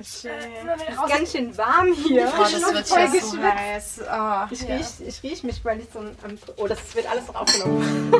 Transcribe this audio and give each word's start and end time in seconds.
ist 0.00 0.26
ganz 1.08 1.32
schön 1.32 1.56
warm 1.56 1.92
hier. 1.92 2.32
Oh, 2.36 2.42
das 2.42 2.52
wird 2.74 2.88
voll 2.88 2.98
ja 3.00 3.20
so 3.20 3.38
heiß. 3.42 4.00
Oh, 4.10 4.46
Ich 4.50 4.62
riech, 4.62 5.06
ich 5.06 5.22
riech 5.22 5.42
mich, 5.44 5.64
weil 5.64 5.80
ich 5.80 5.86
so 5.92 6.00
ein... 6.00 6.16
Oh, 6.56 6.66
das 6.66 6.78
wird 6.94 7.10
alles 7.10 7.26
noch 7.28 7.34
aufgenommen. 7.36 8.12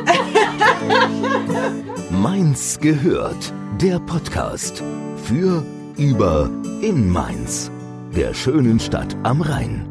Mainz 2.11 2.79
gehört. 2.79 3.53
Der 3.81 3.99
Podcast 3.99 4.83
für, 5.25 5.63
über, 5.97 6.49
in 6.81 7.09
Mainz. 7.09 7.71
Der 8.15 8.33
schönen 8.33 8.79
Stadt 8.79 9.15
am 9.23 9.41
Rhein. 9.41 9.90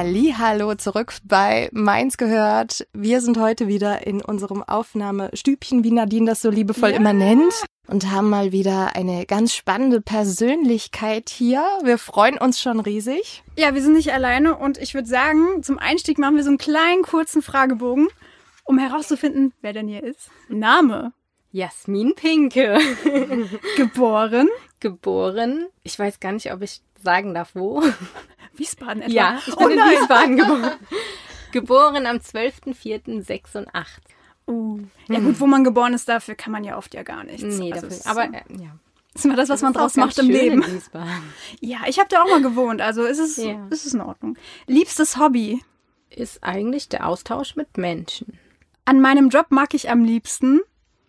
Hallo 0.00 0.76
zurück 0.76 1.14
bei 1.24 1.70
Mainz 1.72 2.18
gehört. 2.18 2.86
Wir 2.92 3.20
sind 3.20 3.36
heute 3.36 3.66
wieder 3.66 4.06
in 4.06 4.22
unserem 4.22 4.62
Aufnahmestübchen, 4.62 5.82
wie 5.82 5.90
Nadine 5.90 6.26
das 6.26 6.40
so 6.40 6.50
liebevoll 6.50 6.90
immer 6.90 7.12
nennt. 7.12 7.52
Und 7.88 8.08
haben 8.08 8.30
mal 8.30 8.52
wieder 8.52 8.94
eine 8.94 9.26
ganz 9.26 9.56
spannende 9.56 10.00
Persönlichkeit 10.00 11.30
hier. 11.30 11.64
Wir 11.82 11.98
freuen 11.98 12.38
uns 12.38 12.60
schon 12.60 12.78
riesig. 12.78 13.42
Ja, 13.56 13.74
wir 13.74 13.82
sind 13.82 13.94
nicht 13.94 14.12
alleine 14.12 14.56
und 14.56 14.78
ich 14.78 14.94
würde 14.94 15.08
sagen, 15.08 15.64
zum 15.64 15.78
Einstieg 15.78 16.18
machen 16.18 16.36
wir 16.36 16.44
so 16.44 16.50
einen 16.50 16.58
kleinen 16.58 17.02
kurzen 17.02 17.42
Fragebogen, 17.42 18.06
um 18.62 18.78
herauszufinden, 18.78 19.52
wer 19.62 19.72
denn 19.72 19.88
hier 19.88 20.04
ist. 20.04 20.30
Name, 20.48 21.12
Jasmin 21.50 22.14
Pinke. 22.14 22.78
geboren, 23.76 24.48
Geboren. 24.78 25.66
Ich 25.82 25.98
weiß 25.98 26.20
gar 26.20 26.30
nicht, 26.30 26.52
ob 26.52 26.62
ich 26.62 26.82
sagen 27.02 27.34
darf, 27.34 27.50
wo. 27.54 27.82
Wiesbaden 28.58 29.02
etwa. 29.02 29.12
Ja, 29.12 29.38
ich 29.46 29.54
bin 29.56 29.66
oh 29.66 29.68
in. 29.68 29.78
Wiesbaden 29.78 30.36
geboren. 30.38 30.72
Geboren 31.52 32.06
am 32.06 32.16
12.04.86. 32.16 33.66
Uh. 34.46 34.80
Ja 35.08 35.20
gut, 35.20 35.40
wo 35.40 35.46
man 35.46 35.64
geboren 35.64 35.92
ist, 35.94 36.08
dafür 36.08 36.34
kann 36.34 36.52
man 36.52 36.64
ja 36.64 36.76
oft 36.78 36.94
ja 36.94 37.02
gar 37.02 37.24
nichts. 37.24 37.42
Nee, 37.42 37.72
Also 37.72 37.86
dafür. 37.88 38.10
Aber 38.10 38.24
ist, 38.24 38.32
äh, 38.34 38.62
ja. 38.62 38.70
ist 39.14 39.24
immer 39.24 39.36
das, 39.36 39.48
was 39.48 39.60
man 39.62 39.72
Ist 39.72 39.76
auch 39.76 39.80
draus 39.82 39.96
macht 39.96 40.18
im 40.18 40.28
Leben. 40.30 40.64
Ja, 41.60 41.78
ich 41.86 41.98
habe 41.98 42.08
da 42.08 42.22
auch 42.22 42.28
mal 42.30 42.42
gewohnt, 42.42 42.80
also 42.80 43.04
ist 43.04 43.18
es, 43.18 43.36
Ja. 43.36 43.66
ist 43.70 43.84
es 43.86 43.94
in 43.94 44.00
Ordnung. 44.00 44.36
Liebstes 44.66 45.18
Hobby. 45.18 45.62
Ist 46.10 46.42
eigentlich 46.42 46.88
der 46.88 47.06
Austausch 47.06 47.54
mit 47.56 47.76
Menschen. 47.76 48.38
An 48.86 49.00
meinem 49.02 49.28
Job 49.28 49.46
mag 49.50 49.74
ich 49.74 49.90
am 49.90 50.02
liebsten. 50.04 50.60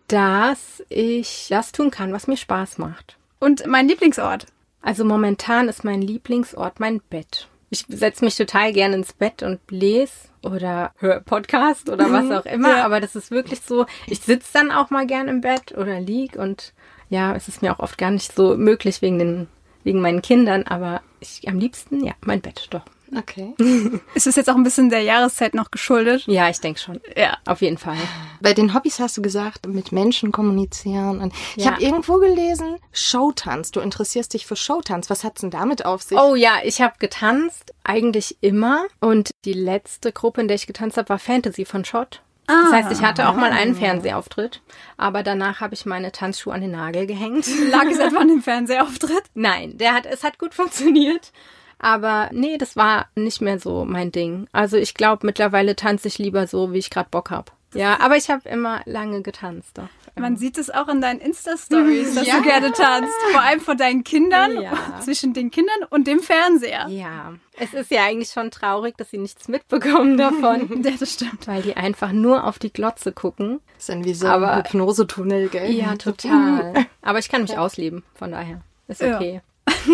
Dass 0.10 0.84
ich 0.90 1.48
das 1.50 1.72
tun 1.72 1.92
kann, 1.92 2.12
was 2.12 2.28
mir 2.28 2.36
Spaß 2.36 2.78
macht. 2.80 3.18
Und 3.40 3.66
mein 3.68 3.88
Lieblingsort. 3.88 4.48
Also 4.82 5.06
momentan 5.06 5.68
ist 5.68 5.84
mein 5.84 6.02
Lieblingsort 6.02 6.80
mein 6.80 7.02
Bett. 7.10 7.48
Ich 7.70 7.86
setze 7.88 8.26
mich 8.26 8.36
total 8.36 8.74
gerne 8.74 8.96
ins 8.96 9.14
Bett 9.14 9.44
und 9.44 9.60
lese 9.70 10.30
oder 10.42 10.94
höre 10.98 11.20
Podcast 11.20 11.90
oder 11.90 12.12
was 12.12 12.32
auch 12.32 12.46
immer. 12.46 12.78
Ja. 12.78 12.86
Aber 12.86 13.00
das 13.00 13.16
ist 13.16 13.30
wirklich 13.30 13.62
so. 13.62 13.86
Ich 14.08 14.22
sitze 14.22 14.54
dann 14.54 14.72
auch 14.72 14.90
mal 14.90 15.06
gern 15.06 15.28
im 15.28 15.42
Bett 15.42 15.78
oder 15.78 16.00
lieg 16.00 16.36
und 16.36 16.74
ja, 17.10 17.36
es 17.36 17.48
ist 17.48 17.62
mir 17.62 17.74
auch 17.74 17.80
oft 17.80 17.98
gar 17.98 18.12
nicht 18.12 18.34
so 18.34 18.56
möglich 18.56 19.02
wegen 19.02 19.20
den 19.20 19.48
wegen 19.84 20.02
meinen 20.02 20.22
Kindern. 20.22 20.64
Aber 20.64 21.02
ich 21.20 21.48
am 21.48 21.60
liebsten 21.60 22.04
ja 22.04 22.14
mein 22.22 22.42
Bett 22.42 22.68
doch. 22.72 22.86
Okay. 23.18 23.56
Ist 24.14 24.28
es 24.28 24.36
jetzt 24.36 24.50
auch 24.50 24.56
ein 24.56 24.64
bisschen 24.64 24.90
der 24.90 25.02
Jahreszeit 25.02 25.54
noch 25.56 25.72
geschuldet? 25.72 26.24
Ja, 26.28 26.50
ich 26.50 26.60
denke 26.60 26.80
schon. 26.80 27.00
Ja. 27.16 27.38
Auf 27.46 27.62
jeden 27.62 27.78
Fall. 27.78 27.98
Bei 28.42 28.54
den 28.54 28.74
Hobbys 28.74 29.00
hast 29.00 29.18
du 29.18 29.22
gesagt, 29.22 29.68
mit 29.68 29.92
Menschen 29.92 30.32
kommunizieren. 30.32 31.20
Und 31.22 31.34
ich 31.56 31.66
Ja. 31.66 31.72
habe 31.72 31.82
irgendwo 31.82 32.18
gelesen, 32.18 32.78
Showtanz. 32.92 33.72
Du 33.72 33.80
interessierst 33.80 34.34
dich 34.34 34.46
für 34.46 34.56
Showtanz. 34.56 35.10
Was 35.10 35.24
hat's 35.24 35.42
denn 35.42 35.50
damit 35.52 35.86
auf 35.86 36.02
sich? 36.04 36.18
Oh 36.18 36.36
ja, 36.36 36.58
ich 36.64 36.82
habe 36.82 36.96
getanzt, 37.00 37.74
eigentlich 37.84 38.38
immer. 38.42 38.86
Und 39.00 39.32
die 39.46 39.54
letzte 39.54 40.12
Gruppe, 40.12 40.42
in 40.42 40.48
der 40.48 40.56
ich 40.56 40.68
getanzt 40.68 40.98
habe, 40.98 41.10
war 41.10 41.20
Fantasy 41.20 41.66
von 41.66 41.86
Schott. 41.86 42.22
Das 42.48 42.72
heißt, 42.72 42.92
ich 42.92 43.04
hatte 43.06 43.30
auch 43.30 43.36
mal 43.36 43.52
einen 43.52 43.76
Fernsehauftritt, 43.76 44.62
aber 44.98 45.22
danach 45.22 45.60
habe 45.62 45.76
ich 45.76 45.86
meine 45.86 46.12
Tanzschuhe 46.12 46.52
an 46.52 46.62
den 46.62 46.72
Nagel 46.72 47.06
gehängt. 47.06 47.46
Lag 47.70 47.84
es 47.86 48.00
etwa 48.00 48.18
an 48.22 48.28
dem 48.28 48.42
Fernsehauftritt? 48.42 49.22
Nein, 49.36 49.78
der 49.78 49.94
hat, 49.94 50.08
es 50.08 50.24
hat 50.24 50.40
gut 50.40 50.56
funktioniert. 50.56 51.32
Aber 51.80 52.30
nee, 52.34 52.58
das 52.58 52.76
war 52.76 53.08
nicht 53.16 53.42
mehr 53.42 53.60
so 53.60 53.86
mein 53.86 54.12
Ding. 54.12 54.48
Also 54.52 54.78
ich 54.78 54.94
glaube, 54.94 55.26
mittlerweile 55.26 55.76
tanze 55.76 56.08
ich 56.10 56.18
lieber 56.18 56.46
so, 56.48 56.74
wie 56.74 56.78
ich 56.80 56.90
gerade 56.90 57.10
Bock 57.10 57.32
hab. 57.32 57.54
Ja, 57.76 58.00
aber 58.02 58.18
ich 58.18 58.30
habe 58.32 58.50
immer 58.50 58.82
lange 58.86 59.22
getanzt. 59.22 59.78
Doch. 59.78 59.88
Man 60.16 60.38
sieht 60.38 60.58
es 60.58 60.72
auch 60.72 60.88
in 60.88 61.02
deinen 61.02 61.20
Insta-Stories, 61.20 62.16
dass 62.16 62.26
du 62.28 62.42
gerne 62.42 62.72
tanzt. 62.72 63.14
Vor 63.32 63.42
allem 63.42 63.60
vor 63.62 63.76
deinen 63.76 64.04
Kindern, 64.04 64.60
Ja. 64.60 64.72
zwischen 65.02 65.34
den 65.34 65.52
Kindern 65.52 65.78
und 65.92 66.08
dem 66.08 66.20
Fernseher. 66.20 66.88
Ja, 66.90 67.34
es 67.60 67.74
ist 67.76 67.92
ja 67.92 68.06
eigentlich 68.06 68.32
schon 68.32 68.50
traurig, 68.50 68.98
dass 68.98 69.12
sie 69.12 69.20
nichts 69.20 69.48
mitbekommen 69.48 70.18
davon. 70.18 70.82
Ja, 70.84 70.92
das 71.00 71.14
stimmt. 71.14 71.48
weil 71.48 71.62
die 71.62 71.78
einfach 71.78 72.12
nur 72.12 72.44
auf 72.46 72.58
die 72.58 72.74
Glotze 72.74 73.12
gucken. 73.12 73.60
Das 73.76 73.84
ist 73.84 73.90
dann 73.90 74.04
wie 74.04 74.16
so 74.16 74.28
Aber- 74.28 74.52
ein 74.52 74.64
Hypnosetunnel, 74.64 75.50
gell? 75.50 75.72
Ja, 75.72 75.96
total. 75.96 76.74
Aber 77.04 77.20
ich 77.20 77.30
kann 77.30 77.44
mich 77.44 77.56
ausleben, 77.58 78.04
von 78.16 78.32
daher. 78.32 78.62
Ist 78.88 79.02
Ja. 79.02 79.16
okay. 79.16 79.42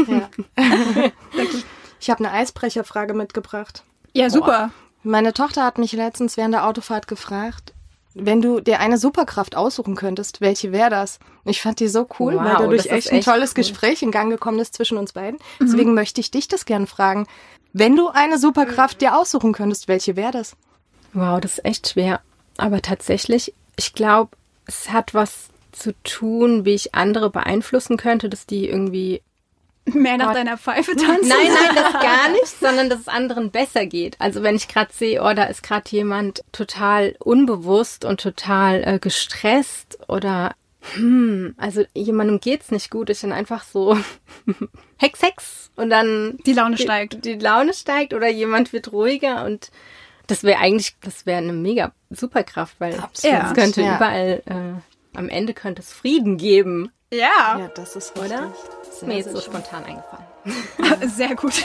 Ja. 0.07 0.29
Ich 2.05 2.11
habe 2.11 2.23
eine 2.23 2.31
Eisbrecherfrage 2.33 3.15
mitgebracht. 3.15 3.83
Ja, 4.13 4.29
super. 4.29 4.69
Meine 5.01 5.33
Tochter 5.33 5.63
hat 5.65 5.79
mich 5.79 5.91
letztens 5.91 6.37
während 6.37 6.53
der 6.53 6.67
Autofahrt 6.67 7.07
gefragt, 7.07 7.73
wenn 8.13 8.43
du 8.43 8.59
dir 8.59 8.79
eine 8.79 8.99
Superkraft 8.99 9.55
aussuchen 9.57 9.95
könntest, 9.95 10.39
welche 10.39 10.71
wäre 10.71 10.91
das? 10.91 11.17
Ich 11.45 11.63
fand 11.63 11.79
die 11.79 11.87
so 11.87 12.07
cool, 12.19 12.35
Wow, 12.35 12.43
weil 12.43 12.55
dadurch 12.57 12.83
das 12.83 12.85
ist 12.85 12.91
echt 12.91 13.11
ein 13.11 13.17
echt 13.17 13.27
tolles 13.27 13.49
cool. 13.49 13.55
Gespräch 13.55 14.03
in 14.03 14.11
Gang 14.11 14.29
gekommen 14.29 14.59
ist 14.59 14.75
zwischen 14.75 14.99
uns 14.99 15.13
beiden. 15.13 15.39
Deswegen 15.59 15.95
möchte 15.95 16.21
ich 16.21 16.29
dich 16.29 16.47
das 16.47 16.65
gern 16.65 16.85
fragen. 16.85 17.25
Wenn 17.73 17.95
du 17.95 18.09
eine 18.09 18.37
Superkraft 18.37 19.01
dir 19.01 19.17
aussuchen 19.17 19.51
könntest, 19.51 19.87
welche 19.87 20.15
wäre 20.15 20.31
das? 20.31 20.55
Wow, 21.13 21.41
das 21.41 21.53
ist 21.53 21.65
echt 21.65 21.89
schwer. 21.89 22.21
Aber 22.57 22.83
tatsächlich, 22.83 23.51
ich 23.77 23.93
glaube, 23.93 24.37
es 24.67 24.91
hat 24.91 25.15
was 25.15 25.47
zu 25.71 25.91
tun, 26.03 26.65
wie 26.65 26.75
ich 26.75 26.93
andere 26.93 27.31
beeinflussen 27.31 27.97
könnte, 27.97 28.29
dass 28.29 28.45
die 28.45 28.69
irgendwie. 28.69 29.23
Mehr 29.93 30.17
nach 30.17 30.27
Gott. 30.27 30.35
deiner 30.37 30.57
Pfeife 30.57 30.95
tanzen. 30.95 31.27
Nein, 31.27 31.47
nein, 31.47 31.75
das 31.75 31.93
gar 31.93 32.29
nicht, 32.29 32.47
sondern 32.59 32.89
dass 32.89 33.01
es 33.01 33.07
anderen 33.07 33.51
besser 33.51 33.85
geht. 33.85 34.15
Also 34.19 34.41
wenn 34.41 34.55
ich 34.55 34.67
gerade 34.67 34.91
sehe, 34.91 35.21
oh, 35.21 35.33
da 35.33 35.43
ist 35.43 35.61
gerade 35.63 35.89
jemand 35.91 36.43
total 36.51 37.15
unbewusst 37.19 38.03
und 38.03 38.19
total 38.19 38.83
äh, 38.83 38.99
gestresst 38.99 39.99
oder 40.07 40.55
hm, 40.93 41.55
also 41.57 41.83
jemandem 41.95 42.39
geht's 42.39 42.69
nicht 42.71 42.91
gut, 42.91 43.09
ich 43.09 43.21
dann 43.21 43.31
einfach 43.31 43.63
so 43.63 43.97
Hex, 44.97 45.21
Hex 45.21 45.71
und 45.75 45.89
dann 45.89 46.37
Die 46.45 46.53
Laune 46.53 46.77
steigt. 46.77 47.25
die 47.25 47.33
Laune 47.35 47.73
steigt 47.73 48.13
oder 48.13 48.27
jemand 48.29 48.71
wird 48.73 48.91
ruhiger 48.91 49.45
und 49.45 49.71
das 50.27 50.43
wäre 50.43 50.59
eigentlich, 50.59 50.95
das 51.01 51.25
wäre 51.27 51.37
eine 51.39 51.53
mega 51.53 51.91
Superkraft, 52.09 52.75
weil 52.79 52.99
Absolut. 52.99 53.43
es 53.45 53.53
könnte 53.53 53.81
Ja. 53.81 53.95
überall, 53.97 54.41
äh, 54.45 55.17
am 55.17 55.29
Ende 55.29 55.53
könnte 55.53 55.81
es 55.81 55.93
Frieden 55.93 56.37
geben. 56.37 56.91
Ja, 57.15 57.57
Ja, 57.59 57.67
das 57.73 57.95
ist 57.95 58.17
Oder? 58.17 58.51
richtig. 58.51 58.89
Ist 58.89 59.03
mir 59.03 59.17
jetzt 59.17 59.31
so 59.31 59.39
schön. 59.41 59.51
spontan 59.51 59.83
eingefallen. 59.85 60.25
sehr 61.15 61.35
gut. 61.35 61.63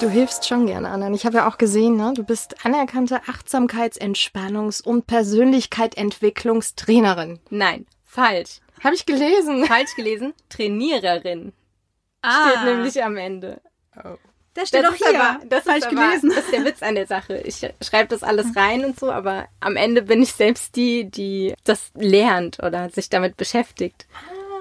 Du 0.00 0.08
hilfst 0.10 0.46
schon 0.46 0.66
gerne 0.66 0.90
anderen. 0.90 1.14
Ich 1.14 1.24
habe 1.24 1.36
ja 1.38 1.48
auch 1.48 1.56
gesehen, 1.56 1.96
ne? 1.96 2.12
du 2.14 2.24
bist 2.24 2.66
anerkannte 2.66 3.22
Achtsamkeits-, 3.26 3.98
Entspannungs- 3.98 4.82
und 4.84 5.06
Persönlichkeitsentwicklungstrainerin. 5.06 7.38
Nein, 7.48 7.86
falsch. 8.02 8.60
Habe 8.82 8.94
ich 8.96 9.06
gelesen. 9.06 9.64
Falsch 9.64 9.94
gelesen. 9.96 10.34
Trainiererin 10.50 11.54
Ah, 12.20 12.50
steht 12.50 12.64
nämlich 12.64 13.02
am 13.02 13.16
Ende. 13.16 13.62
Der 14.56 14.66
steht 14.66 14.84
doch 14.84 14.92
ist 14.94 15.06
hier. 15.06 15.20
aber, 15.20 15.40
das 15.46 15.64
Falsch 15.64 15.84
ist 15.84 15.86
aber, 15.86 16.08
gelesen. 16.08 16.30
Das 16.30 16.44
ist 16.44 16.52
der 16.52 16.64
Witz 16.64 16.82
an 16.82 16.94
der 16.94 17.06
Sache. 17.06 17.38
Ich 17.38 17.66
schreibe 17.82 18.08
das 18.08 18.22
alles 18.22 18.54
rein 18.56 18.84
und 18.84 18.98
so, 18.98 19.10
aber 19.10 19.46
am 19.60 19.76
Ende 19.76 20.02
bin 20.02 20.22
ich 20.22 20.32
selbst 20.32 20.76
die, 20.76 21.10
die 21.10 21.54
das 21.64 21.90
lernt 21.94 22.58
oder 22.62 22.88
sich 22.90 23.08
damit 23.08 23.36
beschäftigt. 23.36 24.06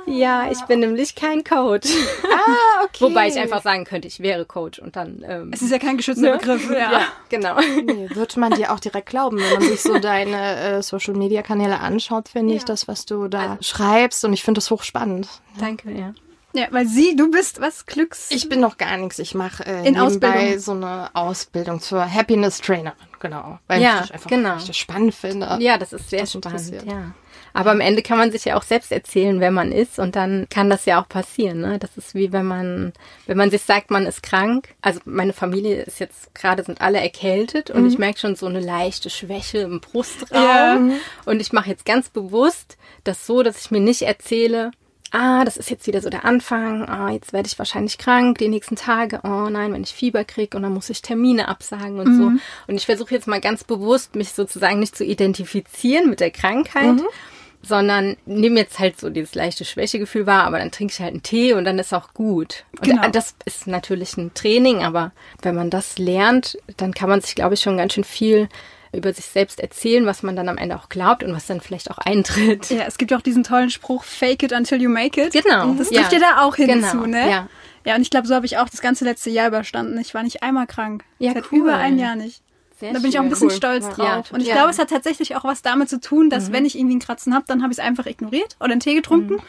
Ja, 0.06 0.51
ich 0.51 0.62
bin 0.63 0.81
nämlich 0.81 1.15
kein 1.15 1.44
Coach. 1.44 1.89
Ah, 2.23 2.83
okay. 2.83 3.06
Wobei 3.06 3.27
ich 3.27 3.38
einfach 3.38 3.62
sagen 3.62 3.85
könnte, 3.85 4.07
ich 4.07 4.19
wäre 4.19 4.45
Coach 4.45 4.79
und 4.79 4.95
dann. 4.95 5.23
Ähm, 5.25 5.51
Es 5.53 5.62
ist 5.62 5.71
ja 5.71 5.79
kein 5.79 5.97
geschützter 5.97 6.31
ne? 6.31 6.38
Begriff. 6.38 6.69
Ja. 6.73 6.91
ja, 6.91 7.01
genau. 7.29 7.59
Nee, 7.59 8.09
wird 8.13 8.35
man 8.38 8.51
dir 8.53 8.73
auch 8.73 8.79
direkt 8.79 9.09
glauben, 9.09 9.38
wenn 9.38 9.53
man 9.53 9.62
sich 9.62 9.81
so 9.81 10.00
deine 10.00 10.57
äh, 10.59 10.81
Social-Media-Kanäle 10.83 11.79
anschaut, 11.79 12.29
finde 12.29 12.56
ich, 12.56 12.65
das, 12.65 12.88
was 12.88 13.06
du 13.06 13.27
da 13.27 13.57
schreibst. 13.62 14.25
Und 14.25 14.33
ich 14.33 14.44
finde 14.44 14.57
das 14.59 14.71
hochspannend. 14.71 15.27
Danke, 15.59 15.91
ja. 15.91 16.13
Ja, 16.53 16.67
weil 16.71 16.85
sie, 16.88 17.15
du 17.15 17.29
bist 17.31 17.59
was 17.61 17.85
Glücks. 17.85 18.27
Ich 18.31 18.47
bin 18.50 18.59
noch 18.59 18.77
gar 18.77 18.97
nichts. 18.97 19.19
Ich 19.19 19.33
mache 19.35 19.65
äh, 19.65 19.88
In 19.88 19.97
Ausbildung. 19.97 20.59
so 20.59 20.71
eine 20.71 21.09
Ausbildung 21.13 21.79
zur 21.79 22.11
Happiness 22.11 22.61
Trainerin, 22.61 22.94
genau. 23.19 23.59
Weil 23.67 23.81
Ja, 23.81 23.95
ich 23.95 24.01
das 24.01 24.11
einfach 24.11 24.29
genau. 24.29 24.55
richtig 24.55 24.77
spannend 24.77 25.15
finde. 25.15 25.57
Ja, 25.59 25.77
das 25.77 25.94
ist 25.94 26.09
sehr 26.09 26.21
Das 26.21 26.33
spannend, 26.33 26.83
ja. 26.85 27.13
Aber 27.55 27.69
am 27.69 27.81
Ende 27.81 28.01
kann 28.01 28.17
man 28.17 28.31
sich 28.31 28.45
ja 28.45 28.57
auch 28.57 28.63
selbst 28.63 28.91
erzählen, 28.91 29.39
wer 29.39 29.51
man 29.51 29.71
ist 29.71 30.00
und 30.00 30.15
dann 30.15 30.47
kann 30.50 30.71
das 30.71 30.85
ja 30.85 31.00
auch 31.00 31.07
passieren. 31.07 31.61
Ne? 31.61 31.77
Das 31.77 31.97
ist 31.97 32.15
wie 32.15 32.31
wenn 32.31 32.47
man, 32.47 32.94
wenn 33.27 33.38
man 33.38 33.51
sich 33.51 33.61
sagt, 33.61 33.91
man 33.91 34.07
ist 34.07 34.23
krank. 34.23 34.69
Also 34.81 34.99
meine 35.06 35.33
Familie 35.33 35.83
ist 35.83 35.99
jetzt 35.99 36.33
gerade 36.33 36.63
sind 36.63 36.81
alle 36.81 36.99
erkältet 36.99 37.69
und 37.69 37.85
ich 37.88 37.99
merke 37.99 38.19
schon 38.19 38.35
so 38.35 38.47
eine 38.47 38.59
leichte 38.59 39.11
Schwäche 39.11 39.59
im 39.59 39.81
Brustraum. 39.81 40.89
Ja. 40.91 40.95
Und 41.25 41.41
ich 41.41 41.53
mache 41.53 41.69
jetzt 41.69 41.85
ganz 41.85 42.09
bewusst 42.09 42.77
das 43.03 43.27
so, 43.27 43.44
dass 43.44 43.59
ich 43.65 43.69
mir 43.71 43.81
nicht 43.81 44.01
erzähle, 44.01 44.71
ah, 45.13 45.45
das 45.45 45.57
ist 45.57 45.69
jetzt 45.69 45.88
wieder 45.88 46.01
so 46.01 46.10
der 46.10 46.25
Anfang, 46.25 46.89
ah, 46.89 47.12
jetzt 47.12 47.31
werde 47.33 47.48
ich 47.48 47.57
wahrscheinlich 47.60 47.98
krank 47.98 48.39
die 48.39 48.48
nächsten 48.50 48.75
Tage, 48.75 49.19
oh 49.24 49.48
nein, 49.50 49.71
wenn 49.71 49.83
ich 49.83 49.94
Fieber 49.94 50.24
kriege 50.25 50.57
und 50.57 50.63
dann 50.63 50.74
muss 50.74 50.89
ich 50.89 51.01
Termine 51.01 51.48
absagen 51.48 52.00
und 52.00 52.18
so. 52.18 52.24
Und 52.68 52.75
ich 52.75 52.86
versuche 52.86 53.13
jetzt 53.13 53.27
mal 53.27 53.39
ganz 53.39 53.63
bewusst, 53.63 54.15
mich 54.15 54.30
sozusagen 54.33 54.80
nicht 54.80 54.95
zu 54.98 55.06
identifizieren 55.06 56.10
mit 56.10 56.19
der 56.19 56.31
Krankheit, 56.31 56.95
sondern 57.62 58.18
nehme 58.25 58.60
jetzt 58.60 58.80
halt 58.80 59.00
so 59.00 59.10
dieses 59.10 59.36
leichte 59.36 59.63
Schwächegefühl 59.63 60.25
wahr, 60.25 60.44
aber 60.44 60.60
dann 60.60 60.71
trinke 60.71 60.94
ich 60.94 61.00
halt 61.00 61.12
einen 61.12 61.24
Tee 61.24 61.54
und 61.54 61.63
dann 61.63 61.80
ist 61.80 61.94
auch 61.94 62.13
gut. 62.13 62.66
Und 62.74 62.81
Genau. 62.89 63.07
das 63.09 63.36
ist 63.45 63.68
natürlich 63.68 64.18
ein 64.18 64.33
Training, 64.33 64.83
aber 64.83 65.12
wenn 65.42 65.56
man 65.56 65.69
das 65.69 65.98
lernt, 65.98 66.57
dann 66.75 66.94
kann 66.94 67.07
man 67.07 67.21
sich, 67.21 67.36
glaube 67.36 67.54
ich, 67.54 67.62
schon 67.62 67.77
ganz 67.77 67.94
schön 67.94 68.04
viel 68.04 68.50
über 68.94 69.13
sich 69.13 69.25
selbst 69.25 69.60
erzählen, 69.60 70.06
was 70.06 70.24
man 70.24 70.36
dann 70.36 70.48
am 70.50 70.57
Ende 70.57 70.75
auch 70.75 70.88
glaubt 70.90 71.24
und 71.24 71.34
was 71.34 71.45
dann 71.48 71.62
vielleicht 71.62 71.90
auch 71.92 71.98
eintritt. 71.98 72.69
Ja, 72.69 72.84
es 72.88 72.98
gibt 72.98 73.12
ja 73.12 73.18
auch 73.18 73.22
diesen 73.22 73.44
tollen 73.44 73.69
Spruch, 73.69 74.04
fake 74.04 74.44
it 74.44 74.51
until 74.54 74.81
you 74.81 74.90
make 74.90 75.22
it. 75.22 75.34
Genau, 75.34 75.74
Das 75.74 75.90
ja. 75.90 76.01
trifft 76.01 76.13
ja 76.13 76.19
da 76.19 76.42
auch 76.44 76.56
hinzu, 76.56 76.92
Genau, 77.01 77.06
ne? 77.07 77.30
ja. 77.30 77.48
Ja, 77.86 77.95
und 77.95 78.01
ich 78.01 78.10
glaube, 78.10 78.28
so 78.28 78.34
habe 78.36 78.45
ich 78.45 78.57
auch 78.57 78.69
das 78.69 78.80
ganze 78.81 79.04
letzte 79.04 79.30
Jahr 79.30 79.48
überstanden. 79.50 79.98
Ich 80.00 80.13
war 80.13 80.24
nicht 80.24 80.42
einmal 80.42 80.68
krank. 80.68 81.04
Ja, 81.19 81.34
Seit 81.34 81.51
cool. 81.51 81.60
über 81.60 81.75
ein 81.75 82.00
Jahr 82.00 82.16
nicht. 82.16 82.42
Sehr 82.80 82.94
da 82.94 83.00
bin 83.00 83.10
ich 83.10 83.19
auch 83.19 83.24
ein 83.24 83.30
bisschen 83.30 83.50
Cool. 83.50 83.56
stolz 83.56 83.86
Ja, 83.86 83.92
drauf. 83.94 84.28
Ja, 84.30 84.36
und 84.36 84.42
ich 84.42 84.50
glaube, 84.51 84.69
es 84.69 84.80
hat 84.80 84.90
tatsächlich 84.90 85.36
auch 85.36 85.44
was 85.44 85.62
damit 85.63 85.90
zu 85.90 86.00
tun, 86.00 86.30
dass 86.30 86.51
wenn 86.54 86.66
ich 86.66 86.75
irgendwie 86.78 86.94
einen 86.94 87.01
Kratzen 87.01 87.34
habe, 87.36 87.44
dann 87.48 87.62
habe 87.62 87.74
ich 87.74 87.80
es 87.80 87.84
einfach 87.86 88.06
ignoriert 88.06 88.56
oder 88.62 88.72
einen 88.72 88.80
Tee 88.80 88.95
getrunken 88.95 89.42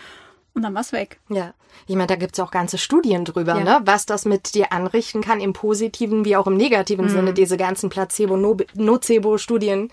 und 0.54 0.62
dann 0.62 0.74
war 0.74 0.80
es 0.82 0.92
weg. 0.92 1.18
Ja. 1.28 1.52
Ich 1.86 1.96
meine, 1.96 2.06
da 2.06 2.16
gibt's 2.16 2.38
ja 2.38 2.44
auch 2.44 2.50
ganze 2.50 2.78
Studien 2.78 3.24
drüber, 3.24 3.56
Ja. 3.58 3.64
ne? 3.64 3.80
was 3.84 4.06
das 4.06 4.24
mit 4.24 4.54
dir 4.54 4.72
anrichten 4.72 5.22
kann, 5.22 5.40
im 5.40 5.52
positiven 5.52 6.24
wie 6.24 6.36
auch 6.36 6.46
im 6.46 6.56
negativen 6.56 7.08
Sinne, 7.08 7.34
diese 7.34 7.56
ganzen 7.56 7.90
Placebo-Nocebo-Studien. 7.90 9.90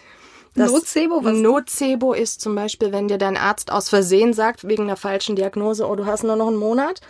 Nocebo? 0.55 1.23
Was- 1.23 1.35
Nocebo 1.37 2.13
ist 2.13 2.41
zum 2.41 2.55
Beispiel, 2.55 2.91
wenn 2.91 3.07
dir 3.07 3.17
dein 3.17 3.37
Arzt 3.37 3.71
aus 3.71 3.89
Versehen 3.89 4.33
sagt, 4.33 4.67
wegen 4.67 4.83
einer 4.83 4.97
falschen 4.97 5.35
Diagnose, 5.35 5.87
oh, 5.87 5.95
du 5.95 6.05
hast 6.05 6.23
nur 6.23 6.35
noch 6.35 6.47
einen 6.47 6.57
Monat. 6.57 7.01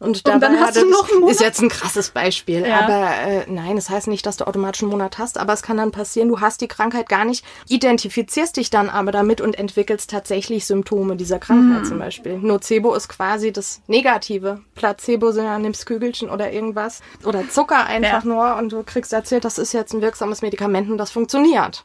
Und, 0.00 0.28
dann 0.28 0.40
dabei 0.40 0.58
hast 0.58 0.68
hat 0.68 0.76
du 0.76 0.80
es- 0.86 0.90
noch 0.92 1.10
einen 1.10 1.20
Monat? 1.20 1.34
Ist 1.34 1.40
jetzt 1.40 1.60
ein 1.60 1.68
krasses 1.68 2.10
Beispiel. 2.10 2.64
Ja. 2.64 2.80
Aber 2.82 3.10
äh, 3.30 3.44
nein, 3.48 3.74
das 3.74 3.90
heißt 3.90 4.06
nicht, 4.06 4.24
dass 4.26 4.36
du 4.36 4.46
automatisch 4.46 4.82
einen 4.82 4.92
Monat 4.92 5.18
hast, 5.18 5.38
aber 5.38 5.52
es 5.52 5.62
kann 5.62 5.76
dann 5.76 5.90
passieren, 5.90 6.28
du 6.28 6.40
hast 6.40 6.60
die 6.60 6.68
Krankheit 6.68 7.08
gar 7.08 7.24
nicht, 7.24 7.44
identifizierst 7.68 8.56
dich 8.56 8.70
dann 8.70 8.90
aber 8.90 9.10
damit 9.10 9.40
und 9.40 9.58
entwickelst 9.58 10.10
tatsächlich 10.10 10.66
Symptome 10.66 11.16
dieser 11.16 11.38
Krankheit 11.40 11.86
zum 11.86 11.98
Beispiel. 11.98 12.38
Nocebo 12.38 12.94
ist 12.94 13.08
quasi 13.08 13.52
das 13.52 13.80
Negative. 13.88 14.60
Placebo 14.76 15.32
sind 15.32 15.44
ja 15.44 15.58
nimmst 15.58 15.84
Kügelchen 15.86 16.30
oder 16.30 16.52
irgendwas. 16.52 17.00
Oder 17.24 17.48
Zucker 17.48 17.86
einfach 17.86 18.22
Ja. 18.24 18.28
nur 18.28 18.54
und 18.56 18.70
du 18.72 18.84
kriegst 18.84 19.12
erzählt, 19.12 19.44
das 19.44 19.58
ist 19.58 19.72
jetzt 19.72 19.92
ein 19.94 20.00
wirksames 20.00 20.42
Medikament 20.42 20.88
und 20.90 20.98
das 20.98 21.10
funktioniert. 21.10 21.84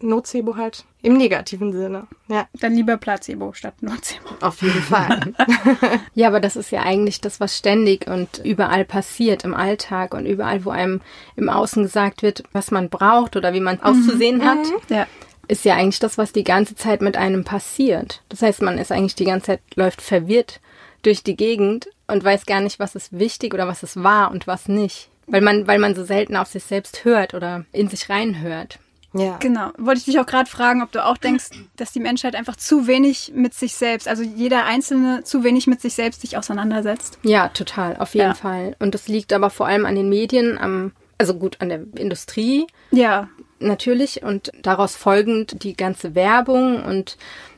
Nocebo 0.00 0.56
halt 0.56 0.84
im 1.02 1.14
negativen 1.16 1.72
Sinne. 1.72 2.06
Ja, 2.28 2.46
Dann 2.60 2.74
lieber 2.74 2.96
Placebo 2.96 3.52
statt 3.52 3.74
Nocebo. 3.82 4.28
auf 4.40 4.62
jeden 4.62 4.80
Fall. 4.82 5.32
Ja, 6.14 6.28
aber 6.28 6.40
das 6.40 6.56
ist 6.56 6.70
ja 6.70 6.82
eigentlich 6.82 7.20
das, 7.20 7.40
was 7.40 7.56
ständig 7.56 8.06
und 8.06 8.40
überall 8.44 8.84
passiert 8.84 9.44
im 9.44 9.54
Alltag 9.54 10.14
und 10.14 10.26
überall, 10.26 10.64
wo 10.64 10.70
einem 10.70 11.00
im 11.36 11.48
Außen 11.48 11.82
gesagt 11.82 12.22
wird, 12.22 12.42
was 12.52 12.70
man 12.70 12.88
braucht 12.88 13.34
oder 13.36 13.52
wie 13.52 13.60
man 13.60 13.80
auszusehen 13.80 14.44
hat, 14.44 14.58
Ja. 14.88 15.06
ist 15.48 15.64
ja 15.64 15.74
eigentlich 15.74 15.98
das, 15.98 16.18
was 16.18 16.32
die 16.32 16.44
ganze 16.44 16.74
Zeit 16.76 17.02
mit 17.02 17.16
einem 17.16 17.44
passiert. 17.44 18.22
Das 18.28 18.42
heißt, 18.42 18.62
man 18.62 18.78
ist 18.78 18.92
eigentlich 18.92 19.14
die 19.16 19.24
ganze 19.24 19.46
Zeit, 19.46 19.60
läuft 19.74 20.02
verwirrt 20.02 20.60
durch 21.02 21.22
die 21.24 21.36
Gegend 21.36 21.88
und 22.06 22.22
weiß 22.22 22.46
gar 22.46 22.60
nicht, 22.60 22.78
was 22.78 22.94
ist 22.94 23.18
wichtig 23.18 23.54
oder 23.54 23.66
was 23.66 23.82
ist 23.82 24.02
wahr 24.02 24.30
und 24.30 24.46
was 24.46 24.68
nicht. 24.68 25.08
Weil 25.26 25.40
man, 25.40 25.66
weil 25.66 25.78
man 25.78 25.94
so 25.94 26.04
selten 26.04 26.36
auf 26.36 26.48
sich 26.48 26.62
selbst 26.64 27.04
hört 27.04 27.32
oder 27.34 27.64
in 27.72 27.88
sich 27.88 28.08
reinhört. 28.10 28.78
Ja. 29.14 29.36
Genau. 29.38 29.70
Wollte 29.78 29.98
ich 29.98 30.04
dich 30.04 30.18
auch 30.18 30.26
gerade 30.26 30.48
fragen, 30.48 30.82
ob 30.82 30.92
du 30.92 31.04
auch 31.04 31.16
denkst, 31.18 31.50
dass 31.76 31.92
die 31.92 32.00
Menschheit 32.00 32.34
einfach 32.34 32.56
zu 32.56 32.86
wenig 32.86 33.32
mit 33.34 33.54
sich 33.54 33.74
selbst, 33.74 34.08
also 34.08 34.22
jeder 34.22 34.64
Einzelne 34.64 35.22
zu 35.24 35.44
wenig 35.44 35.66
mit 35.66 35.80
sich 35.80 35.94
selbst 35.94 36.20
sich 36.22 36.36
auseinandersetzt. 36.36 37.18
Ja, 37.22 37.48
total, 37.48 37.96
auf 37.98 38.14
jeden 38.14 38.28
Ja. 38.28 38.34
Fall. 38.34 38.76
Und 38.78 38.94
das 38.94 39.08
liegt 39.08 39.32
aber 39.32 39.50
vor 39.50 39.66
allem 39.66 39.86
an 39.86 39.94
den 39.94 40.08
Medien, 40.08 40.58
am, 40.58 40.92
also 41.18 41.34
gut, 41.34 41.56
an 41.60 41.68
der 41.68 41.80
Industrie, 41.96 42.66
Ja. 42.90 43.28
natürlich 43.60 44.22
und 44.22 44.50
daraus 44.62 44.96
folgend 44.96 45.62
die 45.62 45.76
ganze 45.76 46.14
Werbung 46.14 46.82
und 46.82 47.16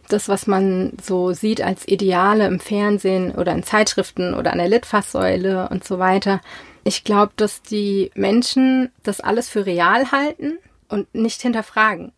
das, 0.08 0.28
was 0.28 0.46
man 0.46 0.92
so 1.02 1.32
sieht 1.32 1.62
als 1.62 1.88
Ideale 1.88 2.46
im 2.46 2.60
Fernsehen 2.60 3.30
oder 3.34 3.52
in 3.52 3.62
Zeitschriften 3.62 4.34
oder 4.34 4.52
an 4.52 4.58
der 4.58 4.68
Litfaßsäule 4.68 5.68
und 5.70 5.82
so 5.84 5.98
weiter. 5.98 6.40
Ich 6.84 7.04
glaube, 7.04 7.32
dass 7.36 7.62
die 7.62 8.10
Menschen 8.14 8.90
das 9.02 9.20
alles 9.22 9.48
für 9.48 9.64
real 9.64 10.12
halten 10.12 10.58
und 10.88 11.12
nicht 11.14 11.40
hinterfragen, 11.42 12.12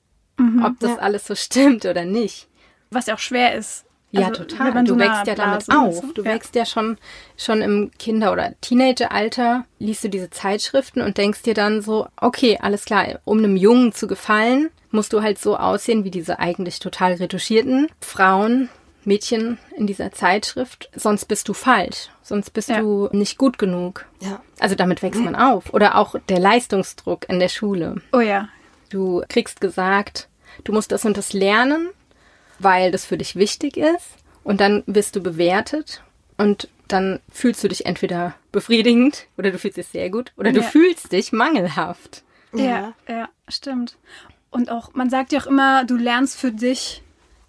ob 0.62 0.78
das 0.80 0.90
ja. 0.90 0.96
alles 0.98 1.26
so 1.26 1.34
stimmt 1.34 1.84
oder 1.86 2.04
nicht. 2.04 2.48
Was 2.90 3.06
ja 3.06 3.14
auch 3.14 3.18
schwer 3.18 3.54
ist. 3.54 3.84
Ja, 4.12 4.28
Also, 4.28 4.44
total. 4.44 4.84
Du 4.84 4.94
so 4.94 4.98
wächst 4.98 5.26
ja 5.26 5.34
damit 5.34 5.66
Blase 5.66 5.80
auf. 5.82 5.94
ist, 5.94 6.02
ne? 6.04 6.12
Du 6.14 6.22
ja. 6.22 6.30
wächst 6.30 6.54
ja 6.54 6.64
schon, 6.64 6.96
schon 7.36 7.60
im 7.60 7.90
Kinder- 7.98 8.32
oder 8.32 8.54
Teenageralter, 8.60 9.64
liest 9.78 10.04
du 10.04 10.08
diese 10.08 10.30
Zeitschriften 10.30 11.02
und 11.02 11.18
denkst 11.18 11.42
dir 11.42 11.54
dann 11.54 11.82
so, 11.82 12.06
okay, 12.20 12.58
alles 12.60 12.84
klar, 12.84 13.18
um 13.24 13.38
einem 13.38 13.56
Jungen 13.56 13.92
zu 13.92 14.06
gefallen, 14.06 14.70
musst 14.90 15.12
du 15.12 15.22
halt 15.22 15.38
so 15.38 15.56
aussehen 15.56 16.04
wie 16.04 16.10
diese 16.10 16.38
eigentlich 16.38 16.78
total 16.78 17.14
retuschierten 17.14 17.88
Frauen, 18.00 18.68
Mädchen 19.04 19.58
in 19.76 19.86
dieser 19.86 20.10
Zeitschrift, 20.12 20.88
sonst 20.94 21.26
bist 21.26 21.48
du 21.48 21.52
falsch, 21.52 22.08
sonst 22.22 22.50
bist 22.50 22.68
Ja. 22.70 22.80
du 22.80 23.08
nicht 23.12 23.38
gut 23.38 23.58
genug. 23.58 24.06
ja. 24.20 24.40
Also 24.58 24.74
damit 24.74 25.02
wächst 25.02 25.20
man 25.20 25.36
auf. 25.36 25.74
Oder 25.74 25.96
auch 25.96 26.14
der 26.30 26.38
Leistungsdruck 26.38 27.28
in 27.28 27.38
der 27.40 27.48
Schule. 27.50 27.96
Oh 28.12 28.20
ja. 28.20 28.48
Du 28.96 29.22
kriegst 29.28 29.60
gesagt, 29.60 30.26
du 30.64 30.72
musst 30.72 30.90
das 30.90 31.04
und 31.04 31.18
das 31.18 31.34
lernen, 31.34 31.90
weil 32.58 32.90
das 32.90 33.04
für 33.04 33.18
dich 33.18 33.36
wichtig 33.36 33.76
ist. 33.76 34.06
Und 34.42 34.62
dann 34.62 34.84
wirst 34.86 35.14
du 35.16 35.22
bewertet 35.22 36.02
und 36.38 36.68
dann 36.88 37.20
fühlst 37.30 37.62
du 37.62 37.68
dich 37.68 37.84
entweder 37.84 38.34
befriedigend 38.52 39.26
oder 39.36 39.50
du 39.50 39.58
fühlst 39.58 39.76
dich 39.76 39.88
sehr 39.88 40.08
gut 40.08 40.32
oder 40.38 40.50
du 40.50 40.60
Ja. 40.62 40.66
fühlst 40.66 41.12
dich 41.12 41.30
mangelhaft. 41.32 42.22
Ja, 42.54 42.94
ja, 43.06 43.28
stimmt. 43.48 43.98
Und 44.50 44.70
auch, 44.70 44.94
man 44.94 45.10
sagt 45.10 45.30
ja 45.32 45.40
auch 45.40 45.46
immer, 45.46 45.84
du 45.84 45.96
lernst 45.96 46.38
für 46.40 46.52
dich. 46.52 47.02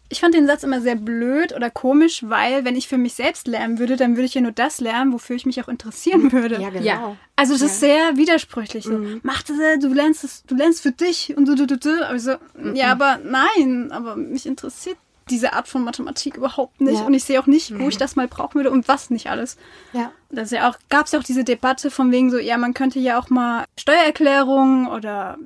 Ich 0.09 0.19
fand 0.21 0.33
den 0.33 0.47
Satz 0.47 0.63
immer 0.63 0.81
sehr 0.81 0.95
blöd 0.95 1.53
oder 1.53 1.69
komisch, 1.69 2.23
weil 2.27 2.63
wenn 2.65 2.75
ich 2.75 2.87
für 2.87 2.97
mich 2.97 3.13
selbst 3.13 3.47
lernen 3.47 3.77
würde, 3.77 3.97
dann 3.97 4.15
würde 4.15 4.25
ich 4.25 4.33
ja 4.33 4.41
nur 4.41 4.51
das 4.51 4.79
lernen, 4.79 5.11
wofür 5.11 5.35
ich 5.35 5.45
mich 5.45 5.61
auch 5.61 5.67
interessieren 5.67 6.31
würde. 6.31 6.61
Ja, 6.61 6.69
genau. 6.69 6.85
Ja. 6.85 7.17
Also 7.35 7.53
das 7.53 7.63
ist 7.63 7.79
sehr 7.79 8.17
widersprüchlich. 8.17 8.85
So, 8.85 8.99
mach 9.23 9.43
das, 9.43 9.59
äh, 9.59 9.77
du 9.79 9.89
lernst 9.93 10.23
es, 10.23 10.43
du 10.43 10.55
lernst 10.55 10.81
für 10.81 10.91
dich 10.91 11.35
und 11.35 11.47
du, 11.47 11.55
du, 11.55 11.67
du, 11.67 11.77
du. 11.77 12.05
Aber 12.05 12.15
ich 12.15 12.23
so, 12.23 12.35
ja, 12.73 12.91
aber 12.91 13.19
nein, 13.23 13.91
aber 13.91 14.15
mich 14.15 14.45
interessiert 14.45 14.97
diese 15.29 15.53
Art 15.53 15.67
von 15.67 15.83
Mathematik 15.83 16.37
überhaupt 16.37 16.81
nicht. 16.81 16.99
Ja. 16.99 17.05
Und 17.05 17.13
ich 17.13 17.23
sehe 17.23 17.39
auch 17.39 17.47
nicht, 17.47 17.77
wo 17.77 17.89
ich 17.89 17.97
das 17.97 18.15
mal 18.15 18.27
brauchen 18.27 18.55
würde 18.55 18.71
und 18.71 18.87
was 18.87 19.09
nicht 19.09 19.29
alles. 19.29 19.57
Ja. 19.93 20.11
Das 20.29 20.45
ist 20.45 20.57
ja 20.57 20.69
auch, 20.69 20.77
gab 20.89 21.05
es 21.05 21.11
ja 21.11 21.19
auch 21.19 21.23
diese 21.23 21.43
Debatte 21.43 21.91
von 21.91 22.11
wegen 22.11 22.31
so, 22.31 22.37
ja, 22.37 22.57
man 22.57 22.73
könnte 22.73 22.99
ja 22.99 23.19
auch 23.19 23.29
mal 23.29 23.65
Steuererklärungen 23.77 24.87
oder 24.87 25.37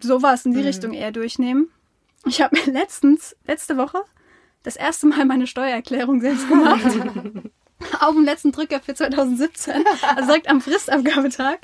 sowas 0.00 0.46
in 0.46 0.52
die 0.52 0.60
Richtung 0.60 0.92
eher 0.92 1.12
durchnehmen. 1.12 1.70
Ich 2.26 2.40
habe 2.42 2.56
mir 2.58 2.72
letztens, 2.72 3.36
letzte 3.46 3.76
Woche, 3.76 4.02
das 4.62 4.76
erste 4.76 5.06
Mal 5.06 5.24
meine 5.24 5.46
Steuererklärung 5.46 6.20
selbst 6.20 6.48
gemacht. 6.48 6.84
Auf 8.00 8.14
dem 8.14 8.24
letzten 8.24 8.52
Drücker 8.52 8.80
für 8.80 8.94
2017. 8.94 9.84
Also 10.14 10.26
direkt 10.26 10.48
am 10.48 10.60
Fristabgabetag. 10.60 11.60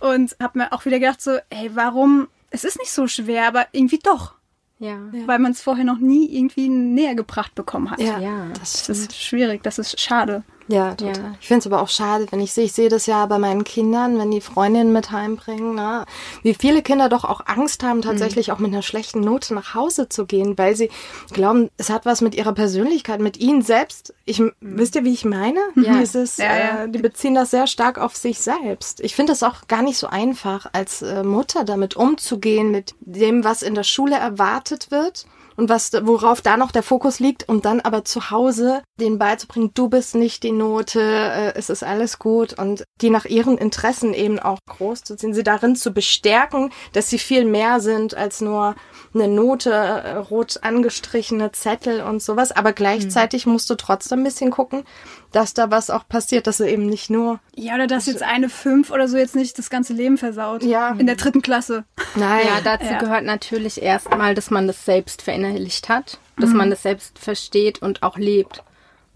Und 0.00 0.36
habe 0.40 0.58
mir 0.58 0.72
auch 0.72 0.84
wieder 0.84 0.98
gedacht 1.00 1.22
so, 1.22 1.38
ey, 1.50 1.70
warum, 1.74 2.28
es 2.50 2.64
ist 2.64 2.78
nicht 2.78 2.92
so 2.92 3.06
schwer, 3.08 3.48
aber 3.48 3.66
irgendwie 3.72 3.98
doch. 3.98 4.34
Ja. 4.78 4.98
Weil 5.26 5.38
man 5.40 5.52
es 5.52 5.62
vorher 5.62 5.84
noch 5.84 5.98
nie 5.98 6.36
irgendwie 6.36 6.68
näher 6.68 7.14
gebracht 7.14 7.54
bekommen 7.54 7.90
hat. 7.90 7.98
Ja, 8.00 8.18
Ja. 8.18 8.46
das 8.58 8.86
Das 8.86 8.98
ist 8.98 9.16
schwierig, 9.16 9.62
das 9.62 9.78
ist 9.78 9.98
schade. 10.00 10.44
Ja, 10.68 10.94
total. 10.94 11.16
Ja. 11.16 11.34
Ich 11.40 11.48
finde 11.48 11.60
es 11.60 11.66
aber 11.66 11.82
auch 11.82 11.88
schade, 11.88 12.26
wenn 12.30 12.40
ich 12.40 12.52
sehe, 12.52 12.64
ich 12.64 12.72
sehe 12.72 12.88
das 12.90 13.06
ja 13.06 13.24
bei 13.26 13.38
meinen 13.38 13.64
Kindern, 13.64 14.18
wenn 14.18 14.30
die 14.30 14.42
Freundinnen 14.42 14.92
mit 14.92 15.10
heimbringen, 15.10 15.74
ne? 15.74 16.04
wie 16.42 16.54
viele 16.54 16.82
Kinder 16.82 17.08
doch 17.08 17.24
auch 17.24 17.40
Angst 17.46 17.82
haben, 17.82 18.02
tatsächlich 18.02 18.52
auch 18.52 18.58
mit 18.58 18.72
einer 18.72 18.82
schlechten 18.82 19.20
Note 19.20 19.54
nach 19.54 19.74
Hause 19.74 20.08
zu 20.08 20.26
gehen, 20.26 20.58
weil 20.58 20.76
sie 20.76 20.90
glauben, 21.32 21.70
es 21.78 21.88
hat 21.90 22.04
was 22.04 22.20
mit 22.20 22.34
ihrer 22.34 22.52
Persönlichkeit, 22.52 23.20
mit 23.20 23.38
ihnen 23.38 23.62
selbst. 23.62 24.14
Ich, 24.26 24.42
wisst 24.60 24.94
ihr, 24.94 25.04
wie 25.04 25.12
ich 25.12 25.24
meine? 25.24 25.60
Ja. 25.74 25.98
Dieses, 25.98 26.36
Ja, 26.36 26.58
ja. 26.58 26.84
Äh, 26.84 26.90
die 26.90 26.98
beziehen 26.98 27.34
das 27.34 27.50
sehr 27.50 27.66
stark 27.66 27.98
auf 27.98 28.16
sich 28.16 28.38
selbst. 28.40 29.00
Ich 29.00 29.14
finde 29.14 29.32
das 29.32 29.42
auch 29.42 29.66
gar 29.68 29.82
nicht 29.82 29.96
so 29.96 30.06
einfach, 30.06 30.66
als 30.72 31.00
äh, 31.02 31.22
Mutter 31.22 31.64
damit 31.64 31.96
umzugehen, 31.96 32.70
mit 32.70 32.94
dem, 33.00 33.42
was 33.42 33.62
in 33.62 33.74
der 33.74 33.84
Schule 33.84 34.16
erwartet 34.16 34.90
wird 34.90 35.26
und 35.58 35.68
was, 35.68 35.92
worauf 36.02 36.40
da 36.40 36.56
noch 36.56 36.70
der 36.70 36.84
Fokus 36.84 37.18
liegt 37.18 37.48
und 37.48 37.64
dann 37.64 37.80
aber 37.80 38.04
zu 38.04 38.30
Hause 38.30 38.82
denen 39.00 39.18
beizubringen, 39.18 39.72
du 39.74 39.88
bist 39.88 40.14
nicht 40.14 40.44
die 40.44 40.52
Note, 40.52 41.00
äh, 41.00 41.52
es 41.56 41.68
ist 41.68 41.82
alles 41.82 42.20
gut 42.20 42.56
und 42.56 42.84
die 43.00 43.10
nach 43.10 43.24
ihren 43.24 43.58
Interessen 43.58 44.14
eben 44.14 44.38
auch 44.38 44.58
groß 44.66 45.02
zu 45.02 45.16
ziehen, 45.16 45.34
sie 45.34 45.42
darin 45.42 45.74
zu 45.74 45.92
bestärken, 45.92 46.70
dass 46.92 47.10
sie 47.10 47.18
viel 47.18 47.44
mehr 47.44 47.80
sind 47.80 48.16
als 48.16 48.40
nur 48.40 48.76
eine 49.12 49.26
Note, 49.26 49.72
äh, 49.72 50.16
rot 50.16 50.60
angestrichene 50.62 51.50
Zettel 51.50 52.02
und 52.02 52.22
sowas, 52.22 52.52
aber 52.52 52.72
gleichzeitig 52.72 53.44
mhm. 53.44 53.52
musst 53.52 53.68
du 53.68 53.74
trotzdem 53.74 54.20
ein 54.20 54.24
bisschen 54.24 54.52
gucken, 54.52 54.84
dass 55.32 55.54
da 55.54 55.70
was 55.70 55.90
auch 55.90 56.08
passiert, 56.08 56.46
dass 56.46 56.58
du 56.58 56.64
eben 56.64 56.86
nicht 56.86 57.10
nur. 57.10 57.40
Ja, 57.54 57.74
oder 57.74 57.86
dass 57.86 58.06
jetzt 58.06 58.22
eine 58.22 58.48
fünf 58.48 58.90
oder 58.90 59.08
so 59.08 59.16
jetzt 59.16 59.34
nicht 59.34 59.58
das 59.58 59.70
ganze 59.70 59.92
Leben 59.92 60.18
versaut. 60.18 60.62
Ja. 60.62 60.90
In 60.92 61.06
der 61.06 61.16
dritten 61.16 61.42
Klasse. 61.42 61.84
Nein. 62.14 62.46
Ja, 62.46 62.60
dazu 62.62 62.86
ja. 62.86 62.98
gehört 62.98 63.24
natürlich 63.24 63.82
erstmal, 63.82 64.34
dass 64.34 64.50
man 64.50 64.66
das 64.66 64.84
selbst 64.84 65.22
verinnerlicht 65.22 65.47
hat, 65.88 66.18
dass 66.36 66.50
mhm. 66.50 66.56
man 66.56 66.70
das 66.70 66.82
selbst 66.82 67.18
versteht 67.18 67.80
und 67.82 68.02
auch 68.02 68.16
lebt. 68.16 68.62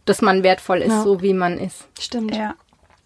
Dass 0.05 0.21
man 0.21 0.43
wertvoll 0.43 0.79
ist, 0.79 0.91
ja. 0.91 1.03
so 1.03 1.23
wie 1.23 1.33
man 1.33 1.59
ist. 1.59 1.87
Stimmt. 1.99 2.35
Ja. 2.35 2.55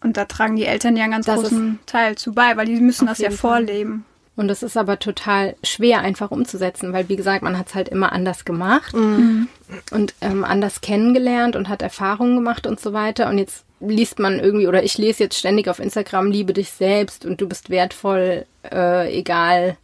Und 0.03 0.17
da 0.17 0.25
tragen 0.25 0.57
die 0.57 0.65
Eltern 0.65 0.97
ja 0.97 1.05
einen 1.05 1.13
ganz 1.13 1.27
das 1.27 1.41
großen 1.41 1.79
Teil 1.85 2.17
zu 2.17 2.33
bei, 2.33 2.57
weil 2.57 2.67
die 2.67 2.81
müssen 2.81 3.07
das 3.07 3.19
ja 3.19 3.31
vorleben. 3.31 4.05
Und 4.37 4.49
das 4.49 4.63
ist 4.63 4.77
aber 4.77 4.99
total 4.99 5.57
schwer 5.63 6.01
einfach 6.01 6.31
umzusetzen, 6.31 6.93
weil 6.93 7.09
wie 7.09 7.17
gesagt, 7.17 7.43
man 7.43 7.59
hat 7.59 7.69
es 7.69 7.75
halt 7.75 7.89
immer 7.89 8.13
anders 8.13 8.45
gemacht 8.45 8.95
mhm. 8.95 9.49
und 9.91 10.15
ähm, 10.21 10.45
anders 10.45 10.83
kennengelernt 10.83 11.57
und 11.57 11.71
hat 11.71 11.81
Erfahrungen 11.81 12.37
gemacht 12.37 12.67
und 12.67 12.79
so 12.79 12.93
weiter. 12.93 13.31
Und 13.31 13.39
jetzt 13.39 13.65
liest 13.81 14.19
man 14.19 14.39
irgendwie, 14.39 14.69
oder 14.69 14.83
ich 14.83 14.99
lese 14.99 15.25
jetzt 15.25 15.39
ständig 15.39 15.69
auf 15.69 15.79
Instagram, 15.79 16.31
liebe 16.31 16.53
dich 16.53 16.71
selbst 16.71 17.25
und 17.25 17.41
du 17.41 17.49
bist 17.49 17.71
wertvoll, 17.71 18.45
äh, 18.71 19.19
egal 19.19 19.79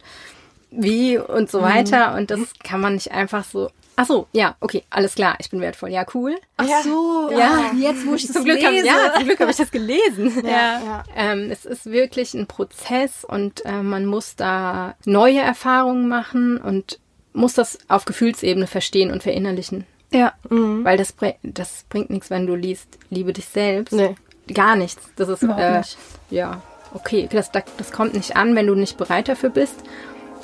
wie 0.75 1.17
und 1.17 1.49
so 1.49 1.59
mhm. 1.59 1.63
weiter. 1.65 2.15
Und 2.15 2.31
das 2.31 2.39
kann 2.63 2.81
man 2.81 2.93
nicht 2.93 3.11
einfach 3.11 3.43
so 3.43 3.69
Ach 3.95 4.07
so, 4.07 4.27
ja, 4.31 4.55
okay, 4.59 4.83
alles 4.89 5.13
klar, 5.13 5.35
ich 5.39 5.49
bin 5.51 5.61
wertvoll. 5.61 5.91
Ja, 5.91 6.05
cool. 6.13 6.35
Ach 6.57 6.65
so, 6.83 7.29
ja, 7.31 7.37
ja. 7.37 7.91
jetzt 7.91 8.07
wo 8.07 8.15
ich 8.15 8.23
das 8.27 8.33
zum 8.33 8.43
Glück 8.43 8.59
lese. 8.59 8.89
Hab, 8.89 9.05
ja, 9.05 9.13
zum 9.13 9.25
Glück 9.25 9.39
habe 9.39 9.51
ich 9.51 9.57
das 9.57 9.71
gelesen. 9.71 10.31
ja. 10.45 10.81
ja. 10.83 11.03
Ähm, 11.15 11.51
es 11.51 11.65
ist 11.65 11.85
wirklich 11.85 12.33
ein 12.33 12.47
Prozess 12.47 13.23
und 13.23 13.63
äh, 13.65 13.83
man 13.83 14.05
muss 14.05 14.35
da 14.35 14.95
neue 15.05 15.39
Erfahrungen 15.39 16.07
machen 16.07 16.57
und 16.57 16.99
muss 17.33 17.53
das 17.53 17.77
auf 17.87 18.05
Gefühlsebene 18.05 18.67
verstehen 18.67 19.11
und 19.11 19.21
verinnerlichen. 19.21 19.85
Ja. 20.11 20.33
Mhm. 20.49 20.83
Weil 20.83 20.97
das, 20.97 21.13
das 21.43 21.85
bringt 21.89 22.09
nichts, 22.09 22.29
wenn 22.29 22.47
du 22.47 22.55
liest, 22.55 22.97
liebe 23.09 23.33
dich 23.33 23.45
selbst. 23.45 23.93
Nee. 23.93 24.15
Gar 24.51 24.75
nichts. 24.75 25.01
Das 25.15 25.29
ist, 25.29 25.43
äh, 25.43 25.77
nicht. 25.77 25.97
ja, 26.29 26.61
okay, 26.93 27.29
das, 27.31 27.51
das 27.51 27.91
kommt 27.91 28.13
nicht 28.13 28.35
an, 28.35 28.55
wenn 28.55 28.67
du 28.67 28.75
nicht 28.75 28.97
bereit 28.97 29.27
dafür 29.27 29.49
bist. 29.49 29.75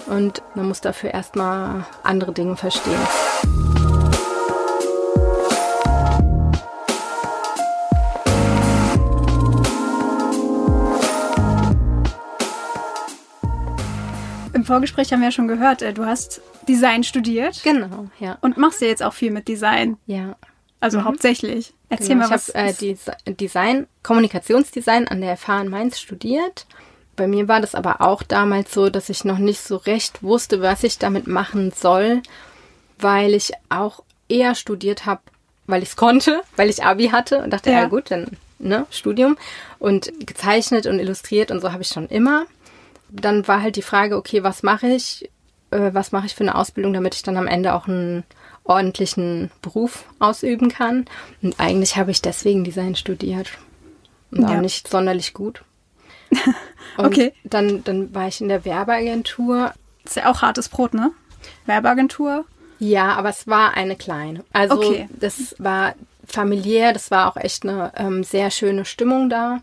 Und 0.07 0.41
man 0.55 0.67
muss 0.67 0.81
dafür 0.81 1.11
erstmal 1.11 1.85
andere 2.03 2.33
Dinge 2.33 2.55
verstehen. 2.55 2.99
Im 14.53 14.65
Vorgespräch 14.65 15.11
haben 15.13 15.19
wir 15.19 15.27
ja 15.27 15.31
schon 15.31 15.47
gehört, 15.47 15.81
äh, 15.81 15.93
du 15.93 16.05
hast 16.05 16.41
Design 16.67 17.03
studiert. 17.03 17.61
Genau, 17.63 18.07
ja. 18.19 18.37
Und 18.41 18.57
machst 18.57 18.81
ja 18.81 18.87
jetzt 18.87 19.03
auch 19.03 19.13
viel 19.13 19.31
mit 19.31 19.47
Design. 19.47 19.97
Ja. 20.05 20.35
Also 20.79 20.99
mhm. 20.99 21.05
hauptsächlich. 21.05 21.73
Erzähl 21.89 22.09
genau, 22.09 22.27
mal 22.27 22.35
was. 22.35 22.49
Ich 22.49 22.55
habe 22.55 23.07
äh, 23.25 23.33
Design, 23.33 23.87
Kommunikationsdesign 24.03 25.07
an 25.07 25.21
der 25.21 25.37
FH 25.37 25.61
in 25.61 25.69
Mainz 25.69 25.99
studiert 25.99 26.67
bei 27.19 27.27
mir 27.27 27.49
war 27.49 27.59
das 27.59 27.75
aber 27.75 27.99
auch 27.99 28.23
damals 28.23 28.73
so, 28.73 28.89
dass 28.89 29.09
ich 29.09 29.25
noch 29.25 29.39
nicht 29.39 29.59
so 29.59 29.75
recht 29.75 30.23
wusste, 30.23 30.61
was 30.61 30.85
ich 30.85 30.99
damit 30.99 31.27
machen 31.27 31.73
soll, 31.75 32.21
weil 32.97 33.33
ich 33.33 33.51
auch 33.67 34.03
eher 34.29 34.55
studiert 34.55 35.05
habe, 35.05 35.19
weil 35.67 35.83
ich 35.83 35.89
es 35.89 35.95
konnte, 35.97 36.41
weil 36.55 36.69
ich 36.69 36.85
Abi 36.85 37.09
hatte 37.09 37.43
und 37.43 37.51
dachte, 37.51 37.71
ja, 37.71 37.81
ja 37.81 37.87
gut, 37.89 38.09
dann 38.09 38.37
ne, 38.57 38.87
Studium 38.89 39.37
und 39.79 40.13
gezeichnet 40.25 40.87
und 40.87 40.97
illustriert 40.97 41.51
und 41.51 41.59
so 41.59 41.73
habe 41.73 41.81
ich 41.81 41.89
schon 41.89 42.07
immer. 42.07 42.45
Dann 43.09 43.45
war 43.49 43.61
halt 43.61 43.75
die 43.75 43.81
Frage, 43.81 44.15
okay, 44.15 44.43
was 44.43 44.63
mache 44.63 44.87
ich? 44.87 45.29
Äh, 45.71 45.93
was 45.93 46.13
mache 46.13 46.27
ich 46.27 46.35
für 46.35 46.45
eine 46.45 46.55
Ausbildung, 46.55 46.93
damit 46.93 47.15
ich 47.15 47.23
dann 47.23 47.35
am 47.35 47.47
Ende 47.47 47.73
auch 47.73 47.89
einen 47.89 48.23
ordentlichen 48.63 49.51
Beruf 49.61 50.05
ausüben 50.19 50.69
kann? 50.69 51.05
Und 51.41 51.59
eigentlich 51.59 51.97
habe 51.97 52.11
ich 52.11 52.21
deswegen 52.21 52.63
Design 52.63 52.95
studiert. 52.95 53.49
Und 54.31 54.43
ja. 54.43 54.55
auch 54.55 54.61
nicht 54.61 54.87
sonderlich 54.87 55.33
gut. 55.33 55.63
Und 56.97 57.05
okay. 57.05 57.33
Dann, 57.43 57.83
dann 57.83 58.13
war 58.13 58.27
ich 58.27 58.41
in 58.41 58.49
der 58.49 58.65
Werbeagentur. 58.65 59.73
Ist 60.03 60.17
ja 60.17 60.29
auch 60.29 60.41
hartes 60.41 60.69
Brot, 60.69 60.93
ne? 60.93 61.11
Werbeagentur. 61.65 62.45
Ja, 62.79 63.13
aber 63.13 63.29
es 63.29 63.47
war 63.47 63.73
eine 63.75 63.95
kleine. 63.95 64.43
Also 64.53 64.75
okay. 64.75 65.09
das 65.11 65.55
war 65.59 65.95
familiär, 66.25 66.93
das 66.93 67.11
war 67.11 67.29
auch 67.29 67.37
echt 67.37 67.63
eine 67.63 67.91
ähm, 67.95 68.23
sehr 68.23 68.51
schöne 68.51 68.85
Stimmung 68.85 69.29
da. 69.29 69.61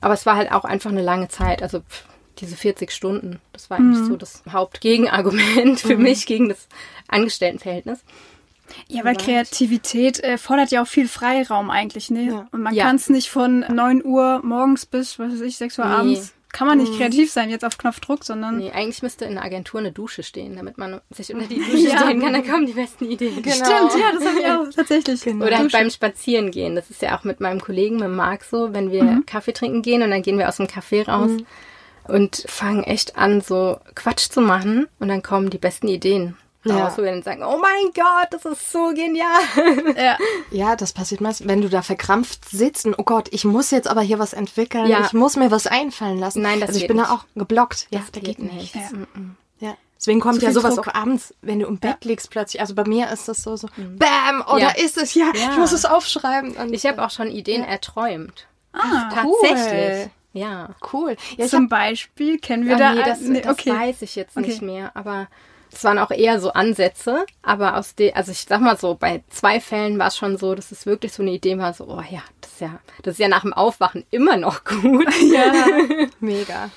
Aber 0.00 0.14
es 0.14 0.26
war 0.26 0.36
halt 0.36 0.52
auch 0.52 0.64
einfach 0.64 0.90
eine 0.90 1.02
lange 1.02 1.28
Zeit. 1.28 1.62
Also 1.62 1.80
pff, 1.80 2.04
diese 2.38 2.56
40 2.56 2.90
Stunden, 2.90 3.40
das 3.52 3.70
war 3.70 3.78
eigentlich 3.78 4.02
mhm. 4.02 4.08
so 4.08 4.16
das 4.16 4.42
Hauptgegenargument 4.50 5.80
für 5.80 5.96
mhm. 5.96 6.02
mich 6.02 6.26
gegen 6.26 6.48
das 6.48 6.68
Angestelltenverhältnis. 7.08 8.00
Ja, 8.88 9.04
weil 9.04 9.16
Kreativität 9.16 10.22
äh, 10.22 10.38
fordert 10.38 10.70
ja 10.70 10.82
auch 10.82 10.86
viel 10.86 11.08
Freiraum 11.08 11.70
eigentlich, 11.70 12.10
ne? 12.10 12.24
Ja. 12.24 12.48
Und 12.52 12.62
man 12.62 12.74
ja. 12.74 12.84
kann 12.84 12.96
es 12.96 13.08
nicht 13.08 13.30
von 13.30 13.60
9 13.60 14.04
Uhr 14.04 14.40
morgens 14.42 14.86
bis, 14.86 15.18
was 15.18 15.32
weiß 15.32 15.40
ich, 15.42 15.56
6 15.56 15.78
Uhr 15.78 15.84
nee. 15.84 15.90
abends 15.90 16.32
kann 16.56 16.68
man 16.68 16.78
nicht 16.78 16.92
mhm. 16.92 16.96
kreativ 16.96 17.30
sein, 17.30 17.50
jetzt 17.50 17.66
auf 17.66 17.76
Knopfdruck, 17.76 18.24
sondern. 18.24 18.56
Nee, 18.56 18.70
eigentlich 18.70 19.02
müsste 19.02 19.26
in 19.26 19.34
der 19.34 19.44
Agentur 19.44 19.78
eine 19.78 19.92
Dusche 19.92 20.22
stehen, 20.22 20.56
damit 20.56 20.78
man 20.78 21.02
sich 21.10 21.34
unter 21.34 21.46
die 21.46 21.56
Dusche 21.70 21.88
ja. 21.88 21.98
stellen 21.98 22.18
kann, 22.18 22.32
dann 22.32 22.46
kommen 22.46 22.64
die 22.64 22.72
besten 22.72 23.04
Ideen. 23.04 23.42
Genau. 23.42 23.54
Stimmt, 23.54 23.92
ja, 24.00 24.12
das 24.14 24.26
habe 24.26 24.38
ich 24.38 24.46
auch 24.46 24.74
tatsächlich. 24.74 25.20
Genau. 25.20 25.44
Oder 25.44 25.58
halt 25.58 25.72
beim 25.72 25.90
Spazierengehen. 25.90 26.74
Das 26.74 26.88
ist 26.88 27.02
ja 27.02 27.18
auch 27.18 27.24
mit 27.24 27.40
meinem 27.40 27.60
Kollegen, 27.60 27.96
mit 27.96 28.08
Marc 28.08 28.44
so, 28.44 28.72
wenn 28.72 28.90
wir 28.90 29.02
mhm. 29.02 29.26
Kaffee 29.26 29.52
trinken 29.52 29.82
gehen 29.82 30.02
und 30.02 30.10
dann 30.10 30.22
gehen 30.22 30.38
wir 30.38 30.48
aus 30.48 30.56
dem 30.56 30.66
Café 30.66 31.06
raus 31.06 31.30
mhm. 31.30 31.46
und 32.08 32.44
fangen 32.48 32.84
echt 32.84 33.18
an, 33.18 33.42
so 33.42 33.78
Quatsch 33.94 34.30
zu 34.30 34.40
machen 34.40 34.88
und 34.98 35.08
dann 35.08 35.22
kommen 35.22 35.50
die 35.50 35.58
besten 35.58 35.88
Ideen 35.88 36.38
ja. 36.70 36.96
wir 36.96 37.04
dann 37.04 37.22
sagen, 37.22 37.42
oh 37.42 37.58
mein 37.58 37.92
Gott, 37.94 38.28
das 38.30 38.44
ist 38.44 38.72
so 38.72 38.88
genial. 38.88 39.26
Ja, 39.96 40.16
ja 40.50 40.76
das 40.76 40.92
passiert 40.92 41.20
meist, 41.20 41.46
wenn 41.46 41.62
du 41.62 41.68
da 41.68 41.82
verkrampft 41.82 42.48
sitzt 42.48 42.86
und, 42.86 42.98
oh 42.98 43.04
Gott, 43.04 43.28
ich 43.30 43.44
muss 43.44 43.70
jetzt 43.70 43.88
aber 43.88 44.00
hier 44.00 44.18
was 44.18 44.32
entwickeln, 44.32 44.86
ja. 44.86 45.04
ich 45.04 45.12
muss 45.12 45.36
mir 45.36 45.50
was 45.50 45.66
einfallen 45.66 46.18
lassen. 46.18 46.42
Nein, 46.42 46.60
das 46.60 46.70
also 46.70 46.80
ich 46.80 46.86
bin 46.86 46.96
nicht. 46.96 47.08
da 47.08 47.14
auch 47.14 47.24
geblockt. 47.34 47.86
Ja, 47.90 48.00
das 48.00 48.12
da 48.12 48.20
geht, 48.20 48.38
geht 48.38 48.52
nicht. 48.52 48.74
Ja. 48.74 48.80
ja. 49.60 49.76
Deswegen 49.98 50.20
kommt 50.20 50.42
ja 50.42 50.52
sowas 50.52 50.74
Druck. 50.74 50.88
auch 50.88 50.94
abends, 50.94 51.34
wenn 51.40 51.60
du 51.60 51.66
im 51.66 51.78
Bett 51.78 51.98
ja. 52.02 52.08
liegst 52.08 52.30
plötzlich. 52.30 52.60
Also 52.60 52.74
bei 52.74 52.84
mir 52.84 53.10
ist 53.10 53.28
das 53.28 53.42
so, 53.42 53.56
so, 53.56 53.68
mhm. 53.76 53.98
bam, 53.98 54.44
oder 54.48 54.76
ja. 54.76 54.84
ist 54.84 54.98
es, 54.98 55.14
ja, 55.14 55.30
ich 55.34 55.56
muss 55.56 55.72
es 55.72 55.84
aufschreiben. 55.84 56.52
Und 56.52 56.72
ich 56.72 56.84
habe 56.86 57.04
auch 57.04 57.10
schon 57.10 57.30
Ideen 57.30 57.64
erträumt. 57.64 58.46
Ah, 58.72 59.10
tatsächlich. 59.12 60.04
Cool. 60.04 60.10
Ja. 60.36 60.68
Cool. 60.92 61.16
Ja, 61.38 61.46
Zum 61.46 61.68
Beispiel 61.68 62.38
kennen 62.38 62.66
wir 62.66 62.76
ah, 62.76 62.78
da. 62.78 62.92
Nee, 62.92 63.02
das, 63.04 63.20
nee, 63.20 63.38
okay. 63.48 63.70
das 63.70 63.78
weiß 63.78 64.02
ich 64.02 64.16
jetzt 64.16 64.36
okay. 64.36 64.46
nicht 64.48 64.62
mehr, 64.62 64.90
aber 64.94 65.28
es 65.76 65.84
waren 65.84 65.98
auch 65.98 66.10
eher 66.10 66.40
so 66.40 66.52
Ansätze, 66.52 67.26
aber 67.42 67.76
aus 67.76 67.94
dem, 67.94 68.12
also 68.14 68.32
ich 68.32 68.46
sag 68.48 68.60
mal 68.60 68.76
so, 68.76 68.94
bei 68.94 69.22
zwei 69.30 69.60
Fällen 69.60 69.98
war 69.98 70.08
es 70.08 70.16
schon 70.16 70.38
so, 70.38 70.54
dass 70.54 70.72
es 70.72 70.86
wirklich 70.86 71.12
so 71.12 71.22
eine 71.22 71.32
Idee 71.32 71.58
war, 71.58 71.72
so, 71.74 71.84
oh 71.84 72.02
ja, 72.10 72.22
das 72.40 72.52
ist 72.52 72.60
ja, 72.60 72.78
das 73.02 73.12
ist 73.12 73.18
ja 73.18 73.28
nach 73.28 73.42
dem 73.42 73.52
Aufwachen 73.52 74.04
immer 74.10 74.36
noch 74.36 74.64
gut. 74.64 75.06
Ja, 75.26 75.52
mega. 76.20 76.70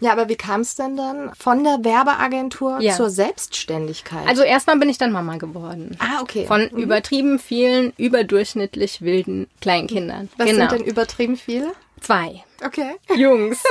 Ja, 0.00 0.12
aber 0.12 0.28
wie 0.28 0.36
kam 0.36 0.60
es 0.60 0.74
denn 0.74 0.96
dann 0.96 1.32
von 1.34 1.64
der 1.64 1.78
Werbeagentur 1.82 2.80
ja. 2.80 2.94
zur 2.94 3.10
Selbstständigkeit? 3.10 4.26
Also 4.26 4.42
erstmal 4.42 4.78
bin 4.78 4.88
ich 4.88 4.98
dann 4.98 5.12
Mama 5.12 5.36
geworden. 5.36 5.96
Ah, 5.98 6.20
okay. 6.20 6.46
Von 6.46 6.68
mhm. 6.72 6.78
übertrieben 6.78 7.38
vielen, 7.38 7.92
überdurchschnittlich 7.96 9.02
wilden 9.02 9.48
Kleinkindern. 9.60 10.28
Was 10.36 10.46
genau. 10.46 10.68
sind 10.68 10.80
denn 10.80 10.86
übertrieben 10.86 11.36
viele? 11.36 11.72
Zwei. 12.00 12.44
Okay. 12.64 12.96
Jungs. 13.16 13.62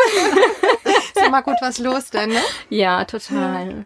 ist 1.16 1.30
mal 1.32 1.42
gut 1.42 1.58
was 1.62 1.78
los 1.78 2.10
denn, 2.10 2.30
ne? 2.30 2.42
Ja, 2.70 3.06
total. 3.06 3.86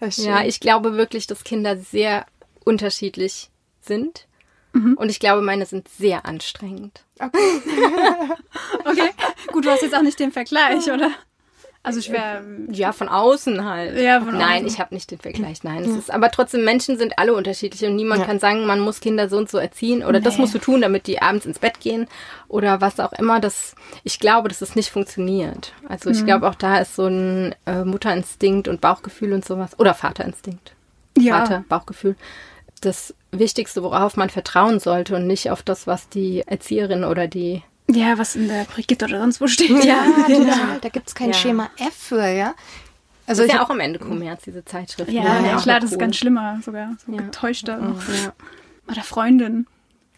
Ja, 0.00 0.44
ich 0.44 0.60
glaube 0.60 0.96
wirklich, 0.96 1.26
dass 1.26 1.44
Kinder 1.44 1.76
sehr 1.76 2.26
unterschiedlich 2.64 3.50
sind. 3.80 4.26
Mhm. 4.72 4.94
Und 4.94 5.08
ich 5.08 5.20
glaube, 5.20 5.42
meine 5.42 5.64
sind 5.66 5.88
sehr 5.88 6.26
anstrengend. 6.26 7.04
Okay. 7.18 7.38
okay. 8.84 9.10
Gut, 9.52 9.64
du 9.64 9.70
hast 9.70 9.82
jetzt 9.82 9.94
auch 9.94 10.02
nicht 10.02 10.20
den 10.20 10.32
Vergleich, 10.32 10.90
oder? 10.90 11.10
Also 11.86 12.00
schwer. 12.00 12.42
Ja, 12.68 12.90
von 12.90 13.08
außen 13.08 13.64
halt. 13.64 13.96
Ja, 13.96 14.20
von 14.20 14.36
Nein, 14.36 14.56
außen. 14.56 14.66
ich 14.66 14.80
habe 14.80 14.92
nicht 14.92 15.08
den 15.12 15.20
Vergleich. 15.20 15.62
Nein, 15.62 15.84
es 15.84 15.96
ist, 15.96 16.10
aber 16.12 16.32
trotzdem 16.32 16.64
Menschen 16.64 16.98
sind 16.98 17.16
alle 17.16 17.32
unterschiedlich 17.32 17.88
und 17.88 17.94
niemand 17.94 18.22
ja. 18.22 18.26
kann 18.26 18.40
sagen, 18.40 18.66
man 18.66 18.80
muss 18.80 18.98
Kinder 18.98 19.28
so 19.28 19.36
und 19.36 19.48
so 19.48 19.58
erziehen 19.58 20.02
oder 20.02 20.18
nee. 20.18 20.24
das 20.24 20.36
musst 20.36 20.52
du 20.52 20.58
tun, 20.58 20.80
damit 20.80 21.06
die 21.06 21.22
abends 21.22 21.46
ins 21.46 21.60
Bett 21.60 21.78
gehen 21.78 22.08
oder 22.48 22.80
was 22.80 22.98
auch 22.98 23.12
immer. 23.12 23.38
Das, 23.38 23.76
ich 24.02 24.18
glaube, 24.18 24.48
dass 24.48 24.62
es 24.62 24.74
nicht 24.74 24.90
funktioniert. 24.90 25.74
Also 25.88 26.10
ich 26.10 26.22
mhm. 26.22 26.26
glaube 26.26 26.48
auch 26.48 26.56
da 26.56 26.78
ist 26.78 26.96
so 26.96 27.06
ein 27.06 27.54
äh, 27.66 27.84
Mutterinstinkt 27.84 28.66
und 28.66 28.80
Bauchgefühl 28.80 29.32
und 29.32 29.44
sowas 29.44 29.78
oder 29.78 29.94
Vaterinstinkt. 29.94 30.74
Ja. 31.16 31.38
Vater, 31.38 31.64
Bauchgefühl. 31.68 32.16
Das 32.80 33.14
Wichtigste, 33.30 33.84
worauf 33.84 34.16
man 34.16 34.28
vertrauen 34.28 34.80
sollte 34.80 35.14
und 35.14 35.28
nicht 35.28 35.52
auf 35.52 35.62
das, 35.62 35.86
was 35.86 36.08
die 36.08 36.42
Erzieherin 36.46 37.04
oder 37.04 37.28
die 37.28 37.62
ja, 37.90 38.18
was 38.18 38.36
in 38.36 38.48
der 38.48 38.64
Brigitte 38.64 39.04
oder 39.06 39.20
sonst 39.20 39.40
wo 39.40 39.46
steht. 39.46 39.84
Ja, 39.84 40.04
total. 40.26 40.78
Da 40.80 40.88
gibt 40.88 41.08
es 41.08 41.14
kein 41.14 41.28
ja. 41.28 41.34
Schema 41.34 41.70
F 41.78 41.94
für, 41.94 42.26
ja. 42.28 42.54
Also 43.26 43.42
ich 43.42 43.48
ist 43.48 43.54
ja 43.54 43.64
auch 43.64 43.70
am 43.70 43.80
Ende 43.80 43.98
Kommerz, 43.98 44.44
diese 44.44 44.64
Zeitschrift. 44.64 45.10
Ja, 45.10 45.40
ja, 45.44 45.56
Auch 45.56 45.62
klar, 45.62 45.80
das 45.80 45.92
ist 45.92 45.98
ganz 45.98 46.16
schlimmer 46.16 46.60
sogar. 46.64 46.96
So 47.04 47.12
Ja. 47.12 47.18
getäuschter. 47.22 47.78
Ja. 47.80 48.32
Oder 48.88 49.02
Freundin. 49.02 49.66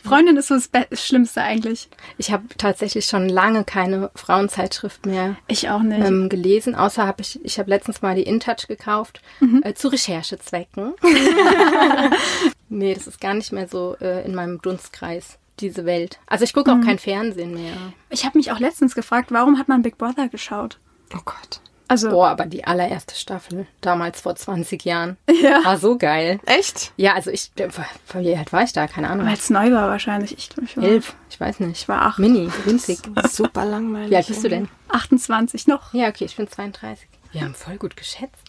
Freundin 0.05 0.37
ist 0.37 0.49
so 0.49 0.55
das 0.55 0.69
Be 0.69 0.87
Schlimmste 0.93 1.43
eigentlich. 1.43 1.89
Ich 2.19 2.31
habe 2.31 2.45
tatsächlich 2.57 3.07
schon 3.07 3.29
lange 3.29 3.65
keine 3.65 4.11
Frauenzeitschrift 4.15 5.07
mehr 5.07 5.37
Ich 5.49 5.71
auch 5.71 5.81
nicht. 5.83 6.07
ähm, 6.07 6.29
gelesen, 6.29 6.75
außer 6.77 7.05
habe 7.07 7.21
ich, 7.23 7.45
ich 7.45 7.59
habe 7.59 7.69
letztens 7.71 8.01
mal 8.01 8.15
die 8.15 8.23
InTouch 8.23 8.69
gekauft, 8.69 9.21
Mhm. 9.41 9.63
äh, 9.65 9.75
zu 9.75 9.89
Recherchezwecken. 9.89 10.93
nee, 12.69 12.95
das 12.95 13.07
ist 13.07 13.21
gar 13.21 13.35
nicht 13.35 13.53
mehr 13.53 13.69
so 13.69 13.97
äh, 14.01 14.25
in 14.25 14.35
meinem 14.35 14.61
Dunstkreis, 14.63 15.39
diese 15.61 15.85
Welt. 15.85 16.19
Also 16.27 16.45
ich 16.45 16.55
Mhm. 16.55 16.59
gucke 16.59 16.73
auch 16.73 16.81
kein 16.85 16.99
Fernsehen 16.99 17.55
mehr. 17.55 17.75
ich 18.11 18.25
habe 18.25 18.39
mich 18.39 18.51
auch 18.53 18.59
letztens 18.61 18.95
gefragt, 18.95 19.31
warum 19.33 19.59
hat 19.59 19.69
man 19.69 19.83
Big 19.83 19.99
Brother 19.99 20.29
geschaut? 20.29 20.79
Oh 21.15 21.21
Gott. 21.25 21.61
Also, 21.91 22.11
Boah, 22.11 22.29
aber 22.29 22.45
die 22.45 22.65
allererste 22.67 23.15
Staffel, 23.15 23.67
damals 23.81 24.21
vor 24.21 24.37
20 24.37 24.85
Jahren, 24.85 25.17
ja. 25.43 25.65
war 25.65 25.79
so 25.79 25.97
geil. 25.97 26.39
Echt? 26.45 26.93
Ja, 26.99 27.15
also 27.15 27.31
ich, 27.31 27.51
wie 27.57 28.37
alt 28.37 28.53
war 28.53 28.63
ich 28.63 28.75
da? 28.75 28.87
Keine 28.87 29.09
Ahnung. 29.09 29.27
Weil 29.27 29.33
es 29.35 29.49
neu 29.49 29.73
war 29.73 29.89
wahrscheinlich. 29.89 30.37
Ich, 30.37 30.51
ich 30.63 30.77
war 30.77 30.85
Elf, 30.85 31.15
ich 31.31 31.41
weiß 31.41 31.61
nicht. 31.61 31.81
Ich 31.81 31.89
war 31.89 32.03
acht. 32.03 32.19
Mini, 32.19 32.51
winzig. 32.67 32.99
Super 33.31 33.65
langweilig. 33.65 34.11
Wie 34.11 34.17
alt 34.17 34.27
bist 34.27 34.45
du 34.45 34.51
denn? 34.51 34.69
28 34.91 35.67
noch. 35.67 35.95
Ja, 35.95 36.09
okay, 36.09 36.27
ich 36.27 36.37
bin 36.37 36.47
32. 36.47 37.09
Wir 37.33 37.41
haben 37.41 37.55
voll 37.55 37.79
gut 37.79 37.97
geschätzt 37.97 38.45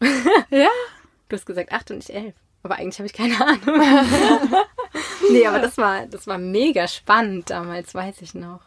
gerade. 0.00 0.14
Ja? 0.50 0.68
Du 1.28 1.34
hast 1.34 1.44
gesagt 1.44 1.72
8 1.72 1.90
und 1.90 2.04
ich 2.04 2.14
11. 2.14 2.34
Aber 2.66 2.78
eigentlich 2.80 2.98
habe 2.98 3.06
ich 3.06 3.12
keine 3.12 3.40
Ahnung. 3.40 3.80
nee, 5.30 5.46
aber 5.46 5.60
das 5.60 5.78
war, 5.78 6.04
das 6.06 6.26
war 6.26 6.36
mega 6.36 6.88
spannend 6.88 7.48
damals, 7.50 7.94
weiß 7.94 8.22
ich 8.22 8.34
noch. 8.34 8.58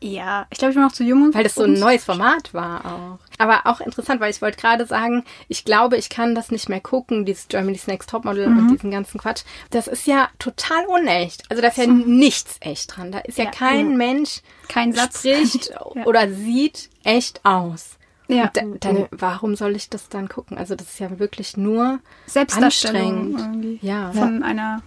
Ja, 0.00 0.46
ich 0.50 0.56
glaube, 0.58 0.70
ich 0.72 0.76
war 0.78 0.84
noch 0.86 0.92
zu 0.92 1.04
jung. 1.04 1.34
Weil 1.34 1.42
das 1.44 1.54
so 1.54 1.64
ein 1.64 1.74
neues 1.74 2.02
Format 2.04 2.54
war 2.54 2.84
auch. 2.86 3.18
Aber 3.38 3.66
auch 3.66 3.80
interessant, 3.80 4.22
weil 4.22 4.30
ich 4.30 4.40
wollte 4.40 4.58
gerade 4.58 4.86
sagen, 4.86 5.22
ich 5.48 5.66
glaube, 5.66 5.98
ich 5.98 6.08
kann 6.08 6.34
das 6.34 6.50
nicht 6.50 6.70
mehr 6.70 6.80
gucken, 6.80 7.26
dieses 7.26 7.48
Germany's 7.48 7.86
Next 7.86 8.08
Topmodel 8.08 8.46
und 8.46 8.68
diesen 8.72 8.90
ganzen 8.90 9.20
Quatsch. 9.20 9.42
Das 9.70 9.86
ist 9.86 10.06
ja 10.06 10.30
total 10.38 10.86
unecht. 10.86 11.42
Also 11.50 11.60
da 11.60 11.68
ist 11.68 11.76
ja 11.76 11.86
nichts 11.86 12.56
echt 12.60 12.96
dran. 12.96 13.12
Da 13.12 13.18
ist 13.18 13.36
ja, 13.36 13.44
Ja. 13.44 13.50
kein 13.50 13.98
Mensch 13.98 14.40
Kein 14.68 14.94
Satz. 14.94 15.18
spricht 15.18 15.68
Ja. 15.94 16.04
oder 16.06 16.30
sieht 16.32 16.88
echt 17.04 17.44
aus. 17.44 17.98
Ja. 18.28 18.50
Und 18.62 18.84
da, 18.84 18.92
dann, 18.92 19.08
warum 19.10 19.54
soll 19.56 19.76
ich 19.76 19.88
das 19.90 20.08
dann 20.08 20.28
gucken? 20.28 20.58
Also 20.58 20.74
das 20.74 20.88
ist 20.88 20.98
ja 21.00 21.18
wirklich 21.18 21.56
nur 21.56 22.00
Selbstdarstellung 22.26 23.34
anstrengend. 23.36 23.82
Ja. 23.82 24.12
Von 24.12 24.42
einer, 24.42 24.82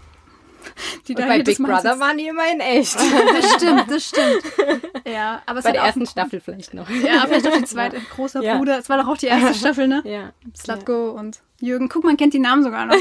die 1.08 1.16
Und 1.16 1.26
bei 1.28 1.42
Big 1.42 1.58
Brother 1.58 1.82
sitzt. 1.82 2.00
waren 2.00 2.18
die 2.18 2.28
immer 2.28 2.52
in 2.52 2.60
echt. 2.60 2.96
Das 3.42 3.54
stimmt, 3.56 3.86
das 3.90 4.04
stimmt. 4.06 4.44
Ja, 5.08 5.42
aber 5.46 5.60
es 5.60 5.66
bei 5.66 5.72
der 5.72 5.82
ersten 5.84 6.06
Staffel 6.06 6.40
vielleicht 6.40 6.74
noch. 6.74 6.88
Ja, 6.90 7.26
vielleicht 7.28 7.48
auch 7.48 7.58
die 7.58 7.64
zweite. 7.66 7.98
Großer 8.16 8.42
Ja. 8.44 8.58
Bruder. 8.58 8.78
Es 8.78 8.90
war 8.90 8.98
doch 9.02 9.08
auch 9.08 9.18
die 9.18 9.26
erste 9.28 9.54
Staffel, 9.56 9.88
ne? 9.88 10.02
Ja. 10.06 10.32
Slatko 10.56 11.12
und 11.12 11.40
Jürgen. 11.60 11.90
Guck, 11.90 12.04
man 12.04 12.16
kennt 12.18 12.34
die 12.34 12.40
Namen 12.40 12.64
sogar 12.64 12.86
noch. 12.86 12.96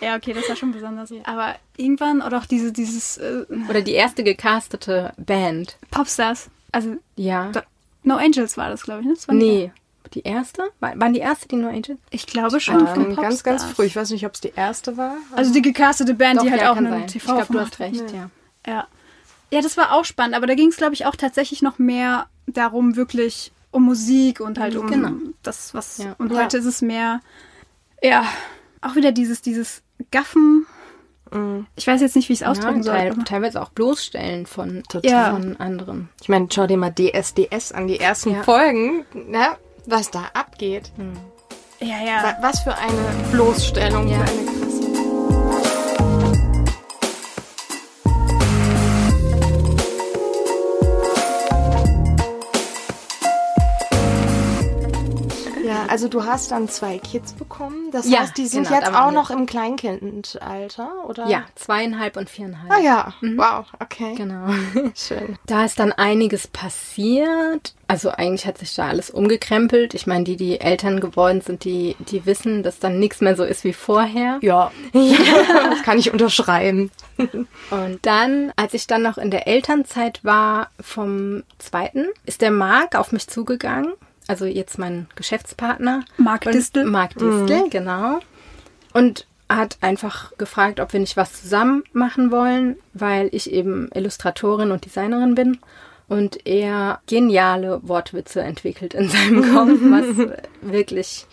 ja. 0.00 0.14
okay, 0.16 0.32
das 0.32 0.48
war 0.48 0.56
schon 0.56 0.72
besonders. 0.72 1.12
Aber 1.24 1.56
irgendwann, 1.76 2.22
oder 2.22 2.38
auch 2.38 2.46
diese, 2.46 2.72
dieses 2.72 3.16
äh, 3.18 3.44
Oder 3.68 3.80
die 3.82 3.92
erste 3.92 4.22
gecastete 4.22 5.12
Band. 5.16 5.76
Popstars. 5.90 6.50
Also, 6.70 6.96
Ja. 7.16 7.50
Da- 7.50 7.64
No 8.04 8.16
Angels 8.16 8.56
war 8.56 8.68
das, 8.70 8.82
glaube 8.82 9.00
ich, 9.00 9.06
ne? 9.06 9.14
Das 9.14 9.28
war 9.28 9.34
Nee. 9.34 9.72
Die 10.14 10.22
erste? 10.22 10.64
War- 10.80 10.98
Waren 11.00 11.14
die 11.14 11.20
erste, 11.20 11.48
die 11.48 11.56
No 11.56 11.68
Angels? 11.68 11.98
Ich 12.10 12.26
glaube 12.26 12.60
schon 12.60 12.86
Ähm, 12.86 13.16
ganz, 13.16 13.42
ganz 13.44 13.64
früh. 13.64 13.84
Ich 13.84 13.96
weiß 13.96 14.10
nicht, 14.10 14.26
ob 14.26 14.34
es 14.34 14.40
die 14.40 14.52
erste 14.54 14.96
war. 14.98 15.16
Also 15.34 15.52
die 15.54 15.62
gecastete 15.62 16.12
Band, 16.14 16.38
Doch, 16.40 16.44
die 16.44 16.50
halt 16.50 16.60
ja, 16.62 16.72
auch 16.72 16.76
einen. 16.76 17.06
TV 17.06 17.16
Ich 17.16 17.24
glaube, 17.46 17.52
du 17.52 17.60
hast 17.60 17.78
recht, 17.80 18.10
ja. 18.12 18.28
Ja. 18.66 18.86
Ja, 19.50 19.60
das 19.62 19.76
war 19.76 19.92
auch 19.92 20.04
spannend, 20.04 20.34
aber 20.34 20.46
da 20.46 20.54
ging 20.54 20.68
es, 20.68 20.76
glaube 20.76 20.94
ich, 20.94 21.06
auch 21.06 21.16
tatsächlich 21.16 21.62
noch 21.62 21.78
mehr 21.78 22.26
darum, 22.46 22.96
wirklich 22.96 23.52
um 23.70 23.84
Musik 23.84 24.40
und 24.40 24.58
halt 24.58 24.76
um 24.76 24.86
Genau. 24.86 25.12
das, 25.42 25.72
was. 25.74 25.98
Ja. 25.98 26.14
Und 26.18 26.32
heute 26.34 26.58
ist 26.58 26.64
es 26.66 26.82
mehr, 26.82 27.20
ja, 28.02 28.26
auch 28.82 28.96
wieder 28.96 29.12
dieses, 29.12 29.40
dieses 29.40 29.82
Gaffen. 30.10 30.66
Ich 31.76 31.86
weiß 31.86 32.00
jetzt 32.00 32.16
nicht, 32.16 32.28
wie 32.28 32.34
ich 32.34 32.42
es 32.42 32.46
ausdrücken 32.46 32.78
ja, 32.78 32.82
soll. 32.82 32.94
teil, 32.96 33.10
aber- 33.12 33.24
teilweise 33.24 33.62
auch 33.62 33.70
bloßstellen 33.70 34.46
von, 34.46 34.82
Total. 34.88 35.32
von 35.32 35.56
anderen. 35.58 36.08
Ich 36.20 36.28
meine, 36.28 36.48
schau 36.52 36.66
dir 36.66 36.76
mal 36.76 36.90
DSDS 36.92 37.72
an, 37.72 37.86
die 37.86 37.98
ersten 38.00 38.32
Ja. 38.34 38.42
Folgen, 38.42 39.04
ne? 39.14 39.46
was 39.86 40.10
da 40.10 40.24
abgeht. 40.34 40.92
Ja, 41.80 41.86
ja. 42.04 42.22
Wa- 42.22 42.36
Was 42.42 42.60
für 42.60 42.74
eine 42.76 42.98
Bloßstellung, 43.32 44.08
Ja. 44.08 44.18
für 44.24 44.30
eine 44.32 44.40
also 55.92 56.08
du 56.08 56.24
hast 56.24 56.52
dann 56.52 56.70
zwei 56.70 56.96
Kids 56.96 57.34
bekommen. 57.34 57.90
Das 57.92 58.08
Ja, 58.08 58.20
heißt, 58.20 58.38
die 58.38 58.46
sind 58.46 58.66
genau, 58.66 58.80
jetzt 58.80 58.94
auch 58.94 59.10
noch 59.10 59.28
im 59.30 59.44
Kleinkindalter, 59.44 60.90
oder? 61.06 61.26
Ja, 61.28 61.44
zweieinhalb 61.54 62.16
und 62.16 62.30
viereinhalb. 62.30 62.72
Ah 62.72 62.80
ja, 62.80 63.12
wow, 63.20 63.66
okay. 63.78 64.14
Genau. 64.14 64.46
Schön. 64.94 65.36
Da 65.44 65.66
ist 65.66 65.78
dann 65.78 65.92
einiges 65.92 66.46
passiert. 66.46 67.74
Also 67.88 68.08
eigentlich 68.08 68.46
hat 68.46 68.56
sich 68.56 68.74
da 68.74 68.88
alles 68.88 69.10
umgekrempelt. 69.10 69.92
Ich 69.92 70.06
meine, 70.06 70.24
die, 70.24 70.38
die 70.38 70.62
Eltern 70.62 70.98
geworden 70.98 71.42
sind, 71.42 71.64
die, 71.64 71.94
die 71.98 72.24
wissen, 72.24 72.62
dass 72.62 72.78
dann 72.78 72.98
nichts 72.98 73.20
mehr 73.20 73.36
so 73.36 73.44
ist 73.44 73.62
wie 73.64 73.74
vorher. 73.74 74.38
Ja, 74.40 74.70
das 74.94 75.82
kann 75.82 75.98
ich 75.98 76.10
unterschreiben. 76.10 76.90
Und 77.70 77.98
dann, 78.00 78.50
als 78.56 78.72
ich 78.72 78.86
dann 78.86 79.02
noch 79.02 79.18
in 79.18 79.30
der 79.30 79.46
Elternzeit 79.46 80.24
war 80.24 80.70
vom 80.80 81.42
zweiten, 81.58 82.06
ist 82.24 82.40
der 82.40 82.50
Marc 82.50 82.96
auf 82.96 83.12
mich 83.12 83.28
zugegangen. 83.28 83.92
Also 84.28 84.46
jetzt 84.46 84.78
mein 84.78 85.06
Geschäftspartner. 85.16 86.04
Marc 86.16 86.42
Distel. 86.42 86.84
Marc 86.84 87.14
Distel, 87.14 87.68
genau. 87.70 88.20
Und 88.92 89.26
hat 89.48 89.78
einfach 89.80 90.36
gefragt, 90.38 90.80
ob 90.80 90.92
wir 90.92 91.00
nicht 91.00 91.16
was 91.16 91.40
zusammen 91.40 91.84
machen 91.92 92.30
wollen, 92.30 92.76
weil 92.94 93.28
ich 93.32 93.50
eben 93.50 93.90
Illustratorin 93.94 94.70
und 94.70 94.84
Designerin 94.84 95.34
bin 95.34 95.58
und 96.08 96.46
er 96.46 97.00
geniale 97.06 97.80
Wortwitze 97.82 98.42
entwickelt 98.42 98.94
in 98.94 99.08
seinem 99.08 99.42
Kopf, 99.54 99.78
was 99.82 100.38
wirklich, 100.62 101.26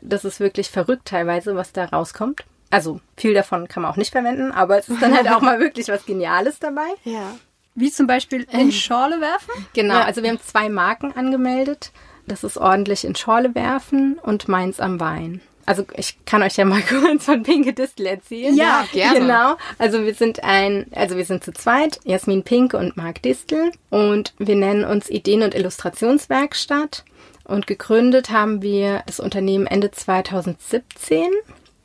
das 0.00 0.24
ist 0.24 0.40
wirklich 0.40 0.70
verrückt 0.70 1.06
teilweise, 1.06 1.56
was 1.56 1.72
da 1.72 1.86
rauskommt. 1.86 2.44
Also 2.70 3.00
viel 3.16 3.34
davon 3.34 3.68
kann 3.68 3.82
man 3.82 3.92
auch 3.92 3.96
nicht 3.96 4.10
verwenden, 4.10 4.50
aber 4.50 4.78
es 4.78 4.88
ist 4.88 5.00
dann 5.00 5.14
halt 5.14 5.30
auch 5.30 5.40
mal 5.40 5.60
wirklich 5.60 5.88
was 5.88 6.06
Geniales 6.06 6.58
dabei. 6.58 6.88
Ja. 7.04 7.36
Wie 7.74 7.90
zum 7.90 8.06
Beispiel 8.06 8.46
in 8.52 8.70
Schorle 8.72 9.20
werfen. 9.20 9.66
Genau, 9.72 10.00
also 10.00 10.22
wir 10.22 10.30
haben 10.30 10.40
zwei 10.40 10.68
Marken 10.68 11.12
angemeldet. 11.12 11.90
Das 12.26 12.44
ist 12.44 12.56
ordentlich 12.56 13.04
in 13.04 13.14
Schorle 13.16 13.54
werfen 13.54 14.18
und 14.22 14.48
meins 14.48 14.80
am 14.80 15.00
Wein. 15.00 15.40
Also 15.66 15.84
ich 15.96 16.24
kann 16.24 16.42
euch 16.42 16.56
ja 16.56 16.64
mal 16.64 16.82
kurz 16.88 17.24
von 17.24 17.42
Pinke 17.42 17.72
Distel 17.72 18.06
erzählen. 18.06 18.54
Ja, 18.54 18.86
gerne. 18.92 19.20
Genau. 19.20 19.56
Also 19.78 20.04
wir 20.04 20.14
sind 20.14 20.44
ein, 20.44 20.86
also 20.94 21.16
wir 21.16 21.24
sind 21.24 21.42
zu 21.42 21.52
zweit, 21.52 22.00
Jasmin 22.04 22.42
Pinke 22.42 22.76
und 22.76 22.96
Marc 22.96 23.22
Distel 23.22 23.72
und 23.90 24.34
wir 24.38 24.56
nennen 24.56 24.84
uns 24.84 25.08
Ideen- 25.08 25.42
und 25.42 25.54
Illustrationswerkstatt. 25.54 27.04
Und 27.44 27.66
gegründet 27.66 28.30
haben 28.30 28.62
wir 28.62 29.02
das 29.06 29.20
Unternehmen 29.20 29.66
Ende 29.66 29.90
2017. 29.90 31.28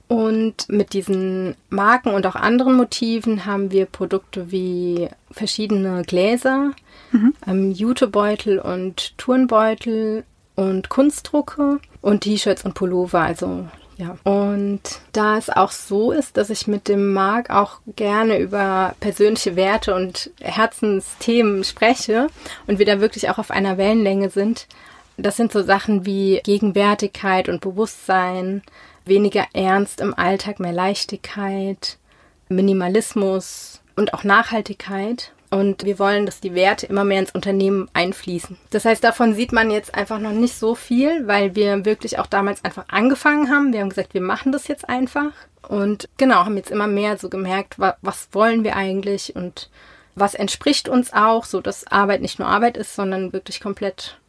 Und 0.10 0.68
mit 0.70 0.94
diesen 0.94 1.56
Marken 1.70 2.10
und 2.10 2.26
auch 2.26 2.36
anderen 2.36 2.76
Motiven 2.76 3.46
haben 3.46 3.70
wir 3.70 3.86
Produkte 3.86 4.52
wie 4.52 5.08
verschiedene 5.30 6.02
Gläser, 6.02 6.72
ähm, 7.48 7.72
Jutebeutel 7.72 8.58
und 8.58 9.16
Turnbeutel 9.20 10.24
und 10.56 10.90
Kunstdrucke 10.90 11.80
und 12.02 12.22
T-Shirts 12.22 12.66
und 12.66 12.74
Pullover. 12.74 13.22
Also 13.22 13.68
ja. 13.98 14.18
Und 14.24 14.82
da 15.12 15.38
es 15.38 15.50
auch 15.52 15.72
so 15.72 16.12
ist, 16.12 16.38
dass 16.38 16.50
ich 16.50 16.68
mit 16.68 16.88
dem 16.88 17.14
Marc 17.14 17.52
auch 17.52 17.80
gerne 17.96 18.40
über 18.40 18.96
persönliche 19.02 19.56
Werte 19.56 19.94
und 19.94 20.32
Herzensthemen 20.40 21.64
spreche 21.64 22.28
und 22.66 22.80
wir 22.80 22.86
da 22.88 23.00
wirklich 23.00 23.30
auch 23.30 23.38
auf 23.38 23.52
einer 23.52 23.78
Wellenlänge 23.78 24.32
sind, 24.32 24.68
das 25.18 25.36
sind 25.36 25.52
so 25.52 25.62
Sachen 25.64 26.06
wie 26.06 26.40
Gegenwärtigkeit 26.44 27.50
und 27.50 27.62
Bewusstsein, 27.62 28.64
weniger 29.10 29.46
Ernst 29.54 30.00
im 30.02 30.14
Alltag, 30.14 30.60
mehr 30.60 30.72
Leichtigkeit, 30.72 31.98
Minimalismus 32.48 33.82
und 33.96 34.14
auch 34.14 34.24
Nachhaltigkeit. 34.24 35.34
Und 35.52 35.84
wir 35.84 35.98
wollen, 35.98 36.28
dass 36.28 36.42
die 36.42 36.54
Werte 36.54 36.86
immer 36.86 37.04
mehr 37.04 37.20
ins 37.20 37.32
Unternehmen 37.32 37.90
einfließen. 37.94 38.56
Das 38.70 38.86
heißt, 38.86 39.04
davon 39.04 39.34
sieht 39.34 39.52
man 39.52 39.72
jetzt 39.72 39.96
einfach 39.96 40.20
noch 40.20 40.32
nicht 40.32 40.54
so 40.54 40.76
viel, 40.76 41.28
weil 41.28 41.56
wir 41.56 41.86
wirklich 41.86 42.20
auch 42.20 42.28
damals 42.28 42.64
einfach 42.64 42.86
angefangen 42.88 43.50
haben. 43.50 43.74
Wir 43.74 43.80
haben 43.80 43.90
gesagt, 43.90 44.14
wir 44.14 44.22
machen 44.22 44.52
das 44.52 44.68
jetzt 44.68 44.88
einfach. 44.88 45.32
Und 45.68 46.08
genau, 46.18 46.46
haben 46.46 46.56
jetzt 46.56 46.70
immer 46.70 46.88
mehr 46.88 47.18
so 47.18 47.30
gemerkt, 47.30 47.80
wa 47.80 47.98
was 48.02 48.30
wollen 48.32 48.64
wir 48.64 48.76
eigentlich 48.76 49.36
und 49.36 49.70
was 50.16 50.36
entspricht 50.36 50.88
uns 50.88 51.14
auch, 51.14 51.46
so 51.46 51.62
dass 51.62 51.88
Arbeit 51.88 52.22
nicht 52.22 52.40
nur 52.40 52.48
Arbeit 52.48 52.78
ist, 52.78 52.96
sondern 52.96 53.34
wirklich 53.34 53.60
komplett 53.60 54.20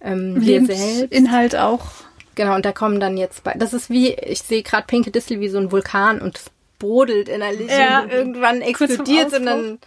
ähm, 0.00 0.36
wir 0.40 0.66
selbst. 0.66 1.00
Lebensinhalt 1.00 1.56
auch. 1.56 1.86
Genau, 2.34 2.54
und 2.54 2.64
da 2.64 2.72
kommen 2.72 3.00
dann 3.00 3.16
jetzt 3.16 3.44
bei. 3.44 3.52
Das 3.54 3.72
ist 3.72 3.90
wie, 3.90 4.12
ich 4.14 4.40
sehe 4.42 4.62
gerade 4.62 4.86
Pinke 4.86 5.10
Distel 5.10 5.40
wie 5.40 5.48
so 5.48 5.58
ein 5.58 5.70
Vulkan 5.72 6.20
und 6.20 6.36
es 6.38 6.44
brodelt 6.78 7.28
innerlich 7.28 7.70
Ja, 7.70 8.00
und 8.02 8.10
irgendwann 8.10 8.60
explodiert 8.60 9.32
und 9.32 9.46
dann 9.46 9.78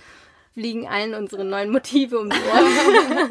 fliegen 0.53 0.87
allen 0.87 1.13
unsere 1.13 1.43
neuen 1.45 1.71
Motive 1.71 2.17
um 2.17 2.29
die 2.31 2.35
Ohren. 2.35 2.65
Ja, 2.75 3.29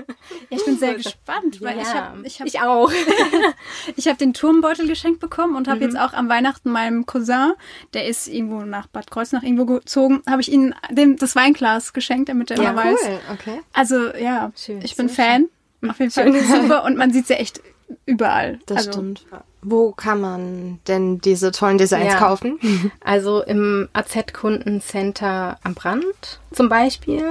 ich 0.49 0.65
bin 0.65 0.79
sehr 0.79 0.95
gespannt, 0.95 1.61
weil 1.61 1.77
ja, 1.77 1.83
ich 1.83 1.95
habe 1.95 2.23
ich 2.25 2.41
hab, 2.41 2.47
ich 2.47 2.61
auch. 2.61 2.93
ich 3.97 4.07
hab 4.07 4.19
den 4.19 4.33
Turmbeutel 4.33 4.87
geschenkt 4.87 5.19
bekommen 5.19 5.57
und 5.57 5.67
habe 5.67 5.79
Mhm. 5.79 5.83
jetzt 5.87 5.99
auch 5.99 6.13
am 6.13 6.29
Weihnachten 6.29 6.71
meinem 6.71 7.05
Cousin, 7.07 7.55
der 7.95 8.07
ist 8.07 8.29
irgendwo 8.29 8.61
nach 8.61 8.87
Bad 8.87 9.11
Kreuznach 9.11 9.43
irgendwo 9.43 9.65
gezogen, 9.65 10.23
habe 10.31 10.41
ich 10.41 10.53
ihm 10.53 10.73
dem, 10.91 11.17
das 11.17 11.35
Weinglas 11.35 11.93
geschenkt, 11.93 12.29
damit 12.29 12.51
er 12.53 12.59
Ja, 12.59 12.71
immer 12.71 12.85
weiß. 12.85 13.09
okay. 13.33 13.61
Also 13.73 14.15
ja, 14.15 14.53
Schön, 14.57 14.81
ich 14.83 14.95
bin 14.95 15.09
Fan. 15.09 15.47
Auf 15.89 15.99
jeden 15.99 16.11
Fall 16.13 16.33
super 16.45 16.85
und 16.85 16.97
man 16.97 17.13
sieht 17.13 17.27
sie 17.27 17.35
echt 17.35 17.61
überall. 18.05 18.59
Das 18.67 18.79
also, 18.79 18.93
stimmt. 18.93 19.27
Wo 19.63 19.93
kann 19.93 20.21
man 20.21 20.81
denn 20.87 21.21
diese 21.21 21.51
tollen 21.53 21.79
Designs 21.79 22.13
Ja. 22.15 22.19
kaufen? 22.19 22.59
Also 23.05 23.43
im 23.43 23.89
AZ-Kundencenter 23.93 25.59
am 25.63 25.75
Brand 25.75 26.41
zum 26.53 26.69
Beispiel 26.69 27.25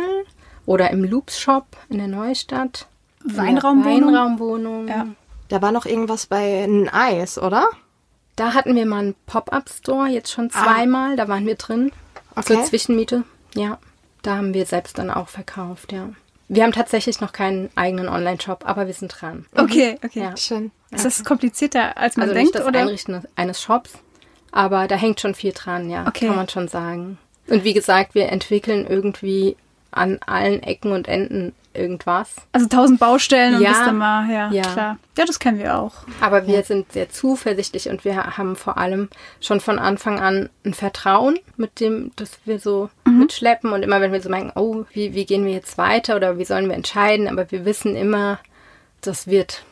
oder 0.65 0.91
im 0.91 1.03
Loops 1.03 1.39
Shop 1.39 1.65
in 1.89 1.97
der 1.97 2.07
Neustadt. 2.07 2.87
Weinraumwohnung? 3.23 4.13
Weinraumwohnung. 4.13 4.87
Ja. 4.87 5.07
Da 5.47 5.61
war 5.61 5.71
noch 5.71 5.85
irgendwas 5.85 6.25
bei 6.25 6.63
ein 6.63 6.89
Eis, 6.89 7.37
oder? 7.37 7.69
Da 8.35 8.53
hatten 8.53 8.75
wir 8.75 8.85
mal 8.85 8.99
einen 8.99 9.15
Pop-Up-Store, 9.27 10.07
jetzt 10.07 10.31
schon 10.31 10.49
zweimal. 10.49 11.15
Da 11.15 11.27
waren 11.27 11.45
wir 11.45 11.55
drin. 11.55 11.91
Okay. 12.35 12.55
Zur 12.55 12.63
Zwischenmiete. 12.65 13.23
Ja. 13.55 13.77
Da 14.21 14.37
haben 14.37 14.53
wir 14.53 14.65
selbst 14.65 14.97
dann 14.97 15.09
auch 15.09 15.29
verkauft, 15.29 15.91
ja. 15.91 16.09
Wir 16.47 16.63
haben 16.63 16.71
tatsächlich 16.73 17.21
noch 17.21 17.31
keinen 17.33 17.69
eigenen 17.75 18.07
Online-Shop, 18.07 18.63
aber 18.67 18.85
wir 18.87 18.93
sind 18.93 19.09
dran. 19.19 19.45
Okay, 19.55 19.97
okay. 20.03 20.19
Ja. 20.21 20.37
Schön. 20.37 20.71
Ist 20.91 21.05
das 21.05 21.23
komplizierter, 21.23 21.97
als 21.97 22.17
man 22.17 22.23
Also 22.29 22.35
denkt, 22.35 22.53
nicht 22.53 22.59
das 22.59 22.67
oder? 22.67 22.81
Einrichten 22.81 23.23
eines 23.35 23.61
Shops, 23.61 23.93
aber 24.51 24.87
da 24.87 24.95
hängt 24.95 25.19
schon 25.19 25.33
viel 25.35 25.51
dran, 25.53 25.89
ja, 25.89 26.05
Okay. 26.07 26.27
kann 26.27 26.35
man 26.35 26.47
schon 26.49 26.67
sagen. 26.67 27.17
Und 27.47 27.63
wie 27.63 27.73
gesagt, 27.73 28.15
wir 28.15 28.29
entwickeln 28.31 28.85
irgendwie 28.87 29.57
an 29.91 30.19
allen 30.25 30.61
Ecken 30.63 30.91
und 30.91 31.07
Enden 31.07 31.53
irgendwas. 31.73 32.35
Also 32.53 32.67
tausend 32.67 32.99
Baustellen 32.99 33.55
und 33.55 33.61
Ja. 33.61 33.69
bis 33.69 33.79
dann 33.79 33.97
mal, 33.97 34.29
ja, 34.31 34.49
Ja. 34.51 34.61
klar. 34.61 34.97
Ja, 35.17 35.25
das 35.25 35.39
kennen 35.39 35.57
wir 35.59 35.77
auch. 35.77 35.93
Aber 36.21 36.47
wir 36.47 36.63
sind 36.63 36.91
sehr 36.93 37.09
zuversichtlich 37.09 37.89
und 37.89 38.05
wir 38.05 38.37
haben 38.37 38.55
vor 38.55 38.77
allem 38.77 39.09
schon 39.41 39.59
von 39.59 39.77
Anfang 39.79 40.19
an 40.19 40.49
ein 40.65 40.73
Vertrauen 40.73 41.37
mit 41.57 41.79
dem, 41.79 42.11
dass 42.15 42.31
wir 42.45 42.59
so 42.59 42.89
mitschleppen 43.25 43.71
und 43.73 43.83
immer 43.83 44.01
wenn 44.01 44.11
wir 44.13 44.21
so 44.21 44.29
merken, 44.29 44.51
oh, 44.55 44.85
wie, 44.93 45.13
wie 45.13 45.25
gehen 45.25 45.45
wir 45.45 45.53
jetzt 45.53 45.77
weiter 45.77 46.15
oder 46.15 46.37
wie 46.37 46.45
sollen 46.45 46.67
wir 46.67 46.75
entscheiden, 46.75 47.27
aber 47.27 47.49
wir 47.51 47.65
wissen 47.65 47.95
immer, 47.95 48.39
das 49.01 49.27
wird. 49.27 49.63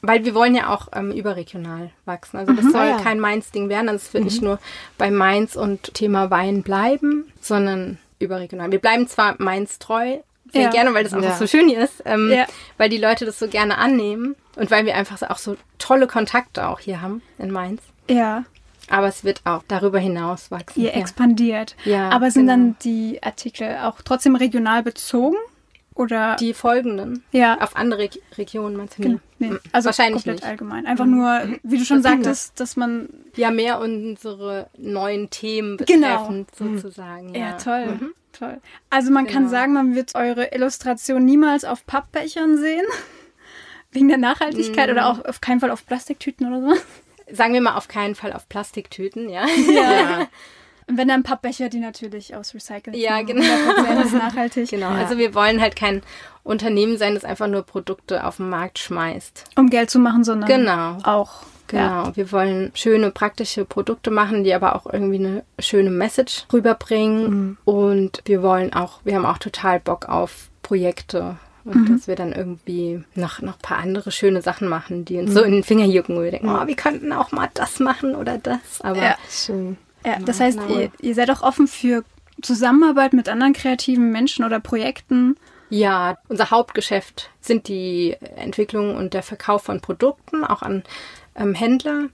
Weil 0.00 0.24
wir 0.24 0.34
wollen 0.34 0.54
ja 0.56 0.68
auch 0.74 0.88
ähm, 0.94 1.12
überregional 1.12 1.90
wachsen. 2.06 2.36
Also 2.38 2.52
das 2.54 2.64
soll 2.72 2.80
Ah, 2.80 2.88
ja. 2.88 2.96
kein 2.98 3.20
Mainz-Ding 3.20 3.68
werden. 3.68 3.88
Also 3.88 4.04
es 4.06 4.14
wird 4.14 4.24
nicht 4.24 4.42
nur 4.42 4.58
bei 4.98 5.10
Mainz 5.12 5.54
und 5.54 5.94
Thema 5.94 6.28
Wein 6.30 6.62
bleiben, 6.64 7.30
sondern 7.40 7.98
überregional. 8.18 8.72
Wir 8.72 8.80
bleiben 8.80 9.06
zwar 9.06 9.36
Mainz 9.38 9.78
treu, 9.78 10.18
sehr 10.52 10.62
Ja. 10.62 10.70
gerne, 10.70 10.92
weil 10.94 11.04
das 11.04 11.12
einfach 11.14 11.30
Ja. 11.30 11.36
so 11.36 11.46
schön 11.46 11.68
hier 11.68 11.84
ist, 11.84 12.02
ähm, 12.04 12.30
Ja. 12.32 12.46
weil 12.78 12.88
die 12.88 12.98
Leute 12.98 13.24
das 13.26 13.38
so 13.38 13.46
gerne 13.46 13.78
annehmen 13.78 14.34
und 14.56 14.70
weil 14.72 14.86
wir 14.86 14.96
einfach 14.96 15.22
auch 15.30 15.38
so 15.38 15.56
tolle 15.78 16.06
Kontakte 16.08 16.66
auch 16.68 16.80
hier 16.80 17.00
haben 17.00 17.22
in 17.38 17.52
Mainz. 17.52 17.80
Ja, 18.10 18.44
Aber 18.88 19.06
es 19.08 19.24
wird 19.24 19.40
auch 19.44 19.62
darüber 19.68 19.98
hinaus 19.98 20.50
wachsen. 20.50 20.80
ihr 20.82 20.90
ja. 20.90 21.00
expandiert. 21.00 21.76
Ja, 21.84 22.10
Aber 22.10 22.30
sind 22.30 22.42
genau. 22.46 22.52
dann 22.52 22.76
die 22.82 23.22
Artikel 23.22 23.78
auch 23.82 24.02
trotzdem 24.02 24.36
regional 24.36 24.82
bezogen? 24.82 25.36
Oder? 25.94 26.36
Die 26.36 26.54
folgenden 26.54 27.22
Ja. 27.32 27.60
auf 27.60 27.76
andere 27.76 28.00
Reg- 28.04 28.22
Regionen 28.38 28.76
meinst 28.76 28.98
du? 28.98 29.02
Gen- 29.02 29.20
Nee. 29.38 29.50
nee, 29.50 29.56
also 29.72 29.86
Wahrscheinlich 29.86 30.14
komplett 30.22 30.36
nicht. 30.36 30.46
allgemein. 30.48 30.86
Einfach 30.86 31.04
nur, 31.04 31.58
wie 31.62 31.78
du 31.78 31.84
schon 31.84 32.00
sagtest, 32.02 32.58
dass 32.60 32.76
man. 32.76 33.08
Ja, 33.36 33.50
mehr 33.50 33.78
unsere 33.80 34.68
neuen 34.78 35.28
Themen 35.30 35.76
Genau. 35.78 36.08
betreffend 36.28 36.54
sozusagen. 36.56 37.34
Ja, 37.34 37.40
Ja, 37.40 37.52
toll. 37.58 37.86
Mhm. 37.86 38.14
Toll. 38.32 38.60
Also 38.88 39.10
man 39.10 39.26
kann 39.26 39.42
Genau. 39.42 39.50
sagen, 39.50 39.72
man 39.74 39.94
wird 39.94 40.14
eure 40.14 40.54
Illustration 40.54 41.24
niemals 41.24 41.64
auf 41.66 41.84
Pappbechern 41.86 42.56
sehen. 42.56 42.86
Wegen 43.90 44.08
der 44.08 44.16
Nachhaltigkeit 44.16 44.88
Mm. 44.88 44.92
oder 44.92 45.06
auch 45.08 45.22
auf 45.26 45.42
keinen 45.42 45.60
Fall 45.60 45.70
auf 45.70 45.84
Plastiktüten 45.84 46.46
oder 46.46 46.62
so. 46.74 46.80
Sagen 47.32 47.54
wir 47.54 47.60
mal 47.60 47.76
auf 47.76 47.88
keinen 47.88 48.14
Fall 48.14 48.32
auf 48.32 48.48
Plastiktüten, 48.48 49.28
ja. 49.28 49.44
Ja. 49.70 50.26
Und 50.88 50.98
wenn 50.98 51.06
dann 51.08 51.22
Pappbecher, 51.22 51.68
die 51.68 51.78
natürlich 51.78 52.34
aus 52.34 52.54
Recyceln. 52.54 52.94
Ja, 52.96 53.22
genau. 53.22 53.42
100% 53.42 54.04
ist 54.04 54.12
nachhaltig. 54.14 54.68
Genau. 54.70 54.88
Also 54.88 55.16
wir 55.16 55.32
wollen 55.34 55.60
halt 55.60 55.76
kein 55.76 56.02
Unternehmen 56.42 56.98
sein, 56.98 57.14
das 57.14 57.24
einfach 57.24 57.46
nur 57.46 57.62
Produkte 57.62 58.26
auf 58.26 58.36
den 58.38 58.50
Markt 58.50 58.80
schmeißt. 58.80 59.44
Um 59.56 59.70
Geld 59.70 59.90
zu 59.90 60.00
machen, 60.00 60.24
sondern 60.24 60.48
Genau. 60.48 60.98
auch. 61.04 61.44
Genau, 61.68 61.82
Ja. 62.06 62.16
wir 62.16 62.32
wollen 62.32 62.72
schöne, 62.74 63.12
praktische 63.12 63.64
Produkte 63.64 64.10
machen, 64.10 64.42
die 64.44 64.52
aber 64.52 64.74
auch 64.74 64.84
irgendwie 64.92 65.18
eine 65.20 65.44
schöne 65.60 65.90
Message 65.90 66.46
rüberbringen. 66.52 67.56
Und 67.64 68.20
wir 68.24 68.42
wollen 68.42 68.72
auch, 68.74 69.00
wir 69.04 69.14
haben 69.14 69.24
auch 69.24 69.38
total 69.38 69.78
Bock 69.80 70.08
auf 70.08 70.48
Projekte. 70.62 71.36
Und 71.64 71.88
dass 71.90 72.08
wir 72.08 72.16
dann 72.16 72.32
irgendwie 72.32 73.04
noch, 73.14 73.40
noch 73.40 73.54
ein 73.54 73.62
paar 73.62 73.78
andere 73.78 74.10
schöne 74.10 74.42
Sachen 74.42 74.68
machen, 74.68 75.04
die 75.04 75.18
uns 75.18 75.32
so 75.32 75.42
in 75.42 75.52
den 75.52 75.62
Finger 75.62 75.86
jucken, 75.86 76.16
wo 76.16 76.22
wir 76.22 76.30
denken, 76.30 76.48
oh, 76.48 76.66
wir 76.66 76.76
könnten 76.76 77.12
auch 77.12 77.32
mal 77.32 77.48
das 77.54 77.78
machen 77.78 78.14
oder 78.14 78.38
das. 78.38 78.80
Aber 78.80 79.02
Ja. 79.02 79.16
Schön. 79.30 79.76
Ja, 80.04 80.18
das 80.18 80.40
heißt, 80.40 80.58
genau. 80.58 80.80
ihr, 80.80 80.90
ihr 81.00 81.14
seid 81.14 81.30
auch 81.30 81.42
offen 81.42 81.68
für 81.68 82.04
Zusammenarbeit 82.40 83.12
mit 83.12 83.28
anderen 83.28 83.52
kreativen 83.52 84.10
Menschen 84.10 84.44
oder 84.44 84.58
Projekten. 84.58 85.36
Ja, 85.70 86.18
unser 86.28 86.50
Hauptgeschäft 86.50 87.30
sind 87.40 87.68
die 87.68 88.16
Entwicklung 88.36 88.96
und 88.96 89.14
der 89.14 89.22
Verkauf 89.22 89.62
von 89.62 89.80
Produkten, 89.80 90.44
auch 90.44 90.62
an 90.62 90.82
ähm, 91.36 91.54
Händler. 91.54 92.08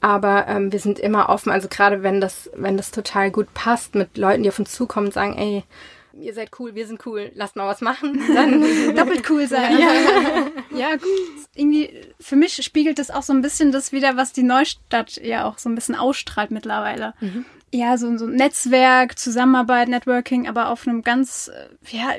Aber 0.00 0.48
ähm, 0.48 0.72
wir 0.72 0.80
sind 0.80 0.98
immer 0.98 1.28
offen, 1.28 1.50
also 1.52 1.68
gerade 1.68 2.02
wenn 2.02 2.20
das, 2.20 2.50
wenn 2.54 2.76
das 2.76 2.90
total 2.90 3.30
gut 3.30 3.54
passt 3.54 3.94
mit 3.94 4.18
Leuten, 4.18 4.42
die 4.42 4.48
auf 4.48 4.58
uns 4.58 4.72
zukommen 4.72 5.06
und 5.06 5.12
sagen, 5.14 5.38
ey, 5.38 5.62
ihr 6.14 6.34
seid 6.34 6.50
cool, 6.58 6.74
wir 6.74 6.86
sind 6.86 7.04
cool, 7.06 7.30
lasst 7.34 7.56
mal 7.56 7.66
was 7.66 7.80
machen, 7.80 8.20
dann 8.34 8.60
Doppelt 8.96 9.28
cool 9.30 9.46
sein. 9.46 9.78
Ja, 9.78 9.88
ja 10.78 10.96
gut. 10.96 11.08
Irgendwie, 11.54 11.90
für 12.20 12.36
mich 12.36 12.54
spiegelt 12.62 12.98
das 12.98 13.10
auch 13.10 13.22
so 13.22 13.32
ein 13.32 13.42
bisschen 13.42 13.72
das 13.72 13.92
wieder, 13.92 14.16
was 14.16 14.32
die 14.32 14.42
Neustadt 14.42 15.16
ja 15.16 15.44
auch 15.44 15.58
so 15.58 15.68
ein 15.68 15.74
bisschen 15.74 15.94
ausstrahlt 15.94 16.50
mittlerweile. 16.50 17.14
Ja, 17.72 17.96
so, 17.96 18.16
so 18.18 18.26
ein 18.26 18.36
Netzwerk, 18.36 19.18
Zusammenarbeit, 19.18 19.88
Networking, 19.88 20.48
aber 20.48 20.68
auf 20.70 20.86
einem 20.86 21.02
ganz, 21.02 21.50
äh, 21.54 21.96
ja, 21.96 22.10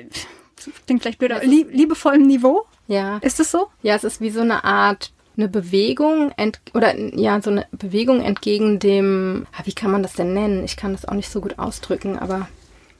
klingt 0.86 1.02
vielleicht 1.02 1.20
blöd, 1.20 1.32
aber 1.32 1.46
lie 1.46 1.66
liebevollen 1.70 2.26
Niveau. 2.26 2.66
ja. 2.88 3.18
Ist 3.20 3.40
das 3.40 3.52
so? 3.52 3.68
Ja, 3.82 3.96
es 3.96 4.04
ist 4.04 4.22
wie 4.22 4.32
so 4.32 4.42
eine 4.42 4.64
Art 4.64 5.12
eine 5.36 5.48
Bewegung 5.48 6.32
ent 6.38 6.60
oder 6.74 6.96
ja 6.96 7.42
so 7.42 7.50
eine 7.50 7.66
Bewegung 7.72 8.22
entgegen 8.22 8.80
dem 8.80 9.48
ah, 9.52 9.62
wie 9.66 9.74
kann 9.74 9.92
man 9.92 10.04
das 10.04 10.14
denn 10.14 10.34
nennen? 10.34 10.64
Ich 10.64 10.78
kann 10.78 10.94
das 10.94 11.06
auch 11.06 11.14
nicht 11.14 11.30
so 11.30 11.42
gut 11.42 11.58
ausdrücken, 11.58 12.20
aber 12.20 12.48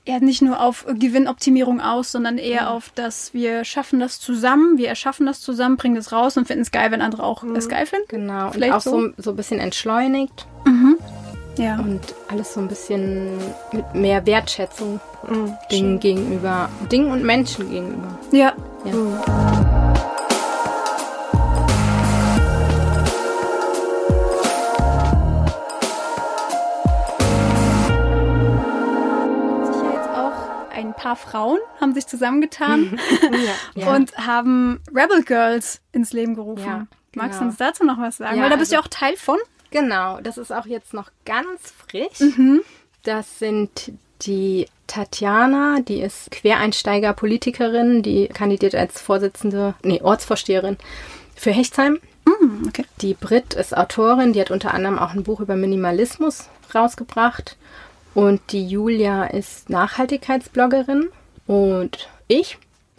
Ja, 0.06 0.20
nicht 0.20 0.42
nur 0.42 0.60
auf 0.60 0.86
Gewinnoptimierung 0.86 1.80
aus, 1.80 2.12
sondern 2.12 2.38
eher 2.38 2.72
auf 2.72 2.92
das, 2.94 3.34
wir 3.34 3.64
schaffen 3.64 4.02
das 4.02 4.20
zusammen, 4.20 4.78
wir 4.78 4.90
erschaffen 4.90 5.26
das 5.26 5.40
zusammen, 5.40 5.78
bringen 5.78 5.96
das 5.96 6.12
raus 6.12 6.36
und 6.36 6.46
finden 6.46 6.64
es 6.64 6.72
geil, 6.72 6.92
wenn 6.92 7.02
andere 7.02 7.24
auch 7.24 7.44
es 7.44 7.70
geil 7.70 7.86
finden. 7.86 8.08
genau 8.10 8.48
und 8.48 8.54
Vielleicht 8.54 8.74
auch 8.74 8.82
so? 8.82 9.00
so 9.00 9.14
so 9.18 9.30
ein 9.30 9.36
bisschen 9.38 9.60
entschleunigt. 9.60 10.46
Ja. 11.58 11.78
und 11.80 12.02
alles 12.30 12.54
so 12.54 12.60
ein 12.60 12.68
bisschen 12.68 13.38
mit 13.72 13.94
mehr 13.94 14.26
Wertschätzung 14.26 15.00
Dingen 15.72 16.00
gegenüber, 16.00 16.70
Dingen 16.92 17.12
und 17.12 17.24
Menschen 17.24 17.70
gegenüber. 17.70 18.18
Ja. 18.32 18.54
Ja. 18.86 18.92
ja 18.92 19.83
paar 31.16 31.30
Frauen 31.30 31.60
haben 31.80 31.94
sich 31.94 32.08
zusammengetan 32.08 33.00
Ja. 33.76 33.96
und 33.96 34.16
haben 34.18 34.80
Rebel 34.94 35.24
Girls 35.24 35.82
ins 35.92 36.14
Leben 36.14 36.36
gerufen. 36.36 36.66
Ja, 36.66 36.88
Magst 37.16 37.36
du 37.36 37.40
genau. 37.40 37.50
uns 37.52 37.58
dazu 37.58 37.84
noch 37.86 38.00
was 38.00 38.18
sagen? 38.18 38.38
Ja, 38.38 38.44
Weil 38.44 38.50
da 38.50 38.56
bist 38.56 38.72
du 38.72 38.76
also- 38.78 38.88
ja 38.88 38.94
auch 38.94 39.00
Teil 39.00 39.16
von. 39.18 39.38
Genau, 39.72 40.20
das 40.22 40.38
ist 40.38 40.52
auch 40.52 40.66
jetzt 40.68 40.94
noch 40.94 41.10
ganz 41.26 41.74
frisch. 41.88 42.20
Das 43.04 43.40
sind 43.40 43.92
die 44.22 44.68
Tatjana, 44.88 45.80
die 45.82 46.00
ist 46.02 46.30
Quereinsteiger-Politikerin, 46.32 48.04
die 48.04 48.28
kandidiert 48.28 48.76
als 48.76 49.02
Vorsitzende, 49.02 49.74
nee, 49.84 50.00
Ortsvorsteherin 50.02 50.78
für 51.36 51.52
Hechtsheim. 51.52 52.00
Hm, 52.28 52.66
okay. 52.68 52.86
Die 53.02 53.14
Brit 53.16 53.54
ist 53.56 53.76
Autorin, 53.76 54.34
die 54.34 54.42
hat 54.42 54.52
unter 54.52 54.74
anderem 54.74 55.00
auch 55.00 55.12
ein 55.14 55.24
Buch 55.24 55.40
über 55.40 55.56
Minimalismus 55.56 56.50
rausgebracht. 56.74 57.58
Und 58.14 58.42
die 58.52 58.68
Julia 58.68 59.26
ist 59.26 59.70
Nachhaltigkeitsbloggerin. 59.70 61.10
Und 61.48 62.10
ich. 62.28 62.58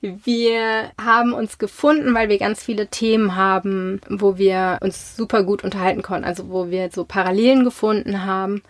wir 0.00 0.90
haben 1.00 1.32
uns 1.32 1.58
gefunden, 1.58 2.14
weil 2.14 2.28
wir 2.28 2.38
ganz 2.38 2.62
viele 2.62 2.86
Themen 2.88 3.36
haben, 3.36 4.00
wo 4.08 4.38
wir 4.38 4.78
uns 4.82 5.16
super 5.16 5.42
gut 5.42 5.64
unterhalten 5.64 6.02
konnten. 6.02 6.24
Also 6.24 6.50
wo 6.50 6.70
wir 6.70 6.90
so 6.90 7.04
Parallelen 7.04 7.64
gefunden 7.64 8.24
haben 8.24 8.62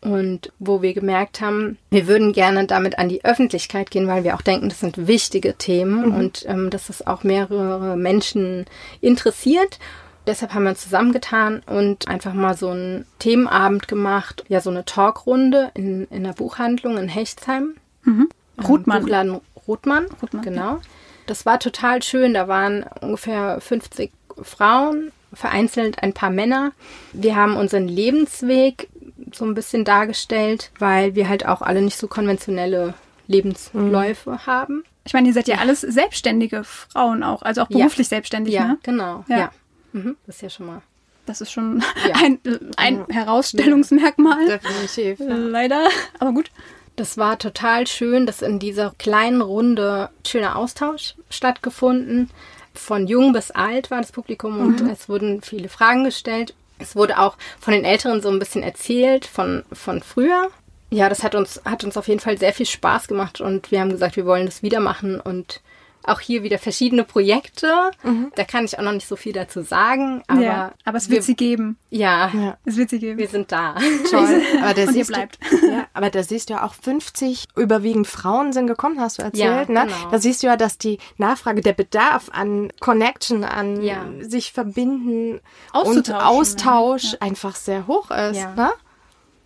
und 0.00 0.52
wo 0.58 0.82
wir 0.82 0.94
gemerkt 0.94 1.40
haben, 1.40 1.78
wir 1.90 2.06
würden 2.06 2.32
gerne 2.32 2.66
damit 2.66 2.98
an 2.98 3.08
die 3.08 3.24
Öffentlichkeit 3.24 3.90
gehen, 3.90 4.06
weil 4.06 4.24
wir 4.24 4.34
auch 4.34 4.42
denken, 4.42 4.68
das 4.68 4.80
sind 4.80 5.06
wichtige 5.06 5.54
Themen 5.54 6.12
und 6.14 6.44
ähm, 6.46 6.70
dass 6.70 6.88
es 6.88 7.06
auch 7.06 7.24
mehrere 7.24 7.96
Menschen 7.96 8.66
interessiert. 9.00 9.78
Deshalb 10.26 10.52
haben 10.54 10.64
wir 10.64 10.70
uns 10.70 10.82
zusammengetan 10.82 11.62
und 11.66 12.08
einfach 12.08 12.34
mal 12.34 12.56
so 12.56 12.70
einen 12.70 13.06
Themenabend 13.18 13.88
gemacht, 13.88 14.44
ja, 14.48 14.60
so 14.60 14.70
eine 14.70 14.84
Talkrunde 14.84 15.70
in, 15.74 16.06
in 16.10 16.24
der 16.24 16.32
Buchhandlung 16.32 16.96
in 16.98 17.08
Hechtsheim. 17.08 17.76
Mhm. 18.04 18.28
Ähm, 18.58 18.64
Buchladen 18.66 19.40
Rothmann, 19.66 20.06
Rothmann, 20.22 20.42
genau. 20.42 20.78
Das 21.26 21.44
war 21.44 21.58
total 21.58 22.02
schön. 22.02 22.34
Da 22.34 22.46
waren 22.48 22.84
ungefähr 23.00 23.60
50 23.60 24.12
Frauen, 24.42 25.10
vereinzelt 25.32 26.02
ein 26.02 26.12
paar 26.12 26.30
Männer. 26.30 26.72
Wir 27.12 27.34
haben 27.36 27.56
unseren 27.56 27.88
Lebensweg 27.88 28.88
so 29.34 29.44
ein 29.44 29.54
bisschen 29.54 29.84
dargestellt, 29.84 30.70
weil 30.78 31.14
wir 31.16 31.28
halt 31.28 31.46
auch 31.46 31.62
alle 31.62 31.82
nicht 31.82 31.98
so 31.98 32.06
konventionelle 32.06 32.94
Lebensläufe 33.26 34.30
Mhm. 34.30 34.46
haben. 34.46 34.84
Ich 35.04 35.12
meine, 35.12 35.28
ihr 35.28 35.34
seid 35.34 35.48
ja 35.48 35.58
alles 35.58 35.80
selbstständige 35.82 36.64
Frauen 36.64 37.22
auch, 37.22 37.42
also 37.42 37.62
auch 37.62 37.70
Ja. 37.70 37.78
beruflich 37.78 38.08
selbstständig, 38.08 38.54
Ja, 38.54 38.68
ne? 38.68 38.78
genau. 38.82 39.24
Ja. 39.28 39.38
Ja. 39.38 39.50
Mhm. 39.96 40.16
Das 40.26 40.36
ist 40.36 40.42
ja 40.42 40.50
schon 40.50 40.66
mal. 40.66 40.82
Das 41.24 41.40
ist 41.40 41.50
schon 41.50 41.82
Ja. 42.06 42.14
ein, 42.22 42.38
ein 42.76 43.06
Herausstellungsmerkmal. 43.08 44.46
Definitiv. 44.46 45.18
Leider, 45.20 45.88
aber 46.18 46.32
gut. 46.32 46.50
Das 46.96 47.18
war 47.18 47.38
total 47.38 47.86
schön, 47.86 48.24
dass 48.24 48.40
in 48.40 48.58
dieser 48.58 48.94
kleinen 48.98 49.42
Runde 49.42 50.08
schöner 50.26 50.56
Austausch 50.56 51.14
stattgefunden. 51.28 52.30
Von 52.74 53.06
jung 53.06 53.32
bis 53.32 53.50
alt 53.50 53.90
war 53.90 54.00
das 54.00 54.12
Publikum 54.12 54.60
und 54.60 54.80
es 54.90 55.08
wurden 55.08 55.42
viele 55.42 55.68
Fragen 55.68 56.04
gestellt. 56.04 56.54
Es 56.78 56.94
wurde 56.96 57.18
auch 57.18 57.36
von 57.58 57.72
den 57.74 57.84
Älteren 57.84 58.22
so 58.22 58.28
ein 58.28 58.38
bisschen 58.38 58.62
erzählt 58.62 59.26
von, 59.26 59.64
von 59.72 60.02
früher. 60.02 60.48
Ja, 60.90 61.08
das 61.08 61.22
hat 61.22 61.34
uns, 61.34 61.60
hat 61.64 61.84
uns 61.84 61.96
auf 61.96 62.08
jeden 62.08 62.20
Fall 62.20 62.38
sehr 62.38 62.52
viel 62.52 62.66
Spaß 62.66 63.08
gemacht 63.08 63.40
und 63.40 63.70
wir 63.70 63.80
haben 63.80 63.90
gesagt, 63.90 64.16
wir 64.16 64.26
wollen 64.26 64.46
das 64.46 64.62
wieder 64.62 64.80
machen 64.80 65.20
und 65.20 65.60
auch 66.06 66.20
hier 66.20 66.42
wieder 66.42 66.58
verschiedene 66.58 67.04
Projekte. 67.04 67.90
Da 68.34 68.44
kann 68.44 68.64
ich 68.64 68.78
auch 68.78 68.82
noch 68.82 68.92
nicht 68.92 69.06
so 69.08 69.16
viel 69.16 69.32
dazu 69.32 69.62
sagen, 69.62 70.22
aber, 70.28 70.40
ja, 70.40 70.72
aber 70.84 70.98
es 70.98 71.08
wird 71.08 71.18
wir, 71.18 71.22
sie 71.22 71.34
geben. 71.36 71.78
ja, 71.90 72.30
Ja. 72.32 72.56
Es 72.64 72.76
wird 72.76 72.90
sie 72.90 72.98
geben. 72.98 73.18
wir 73.18 73.28
sind 73.28 73.50
da. 73.52 73.74
Toll. 74.10 74.42
Aber 74.62 74.74
da 74.74 74.82
Und 74.84 74.92
siehst 74.92 75.08
bleibt. 75.10 75.38
Du, 75.50 75.66
ja, 75.70 75.86
aber 75.94 76.10
da 76.10 76.22
siehst 76.22 76.48
du 76.50 76.54
ja 76.54 76.64
auch 76.64 76.74
50 76.74 77.46
überwiegend 77.56 78.06
Frauen 78.06 78.52
sind 78.52 78.66
gekommen, 78.66 79.00
hast 79.00 79.18
du 79.18 79.22
erzählt, 79.22 79.68
Ja, 79.68 79.74
ne? 79.84 79.86
genau. 79.90 80.10
Da 80.10 80.18
siehst 80.18 80.42
du 80.42 80.46
ja, 80.48 80.56
dass 80.56 80.78
die 80.78 80.98
Nachfrage, 81.18 81.60
der 81.60 81.72
Bedarf 81.72 82.28
an 82.32 82.72
Connection, 82.80 83.44
an 83.44 83.82
Ja. 83.82 84.04
sich 84.20 84.52
verbinden 84.52 85.40
und 85.72 86.12
Austausch 86.12 87.16
einfach 87.20 87.56
sehr 87.56 87.86
hoch 87.86 88.10
ist, 88.10 88.36
Ja. 88.38 88.54
ne? 88.54 88.70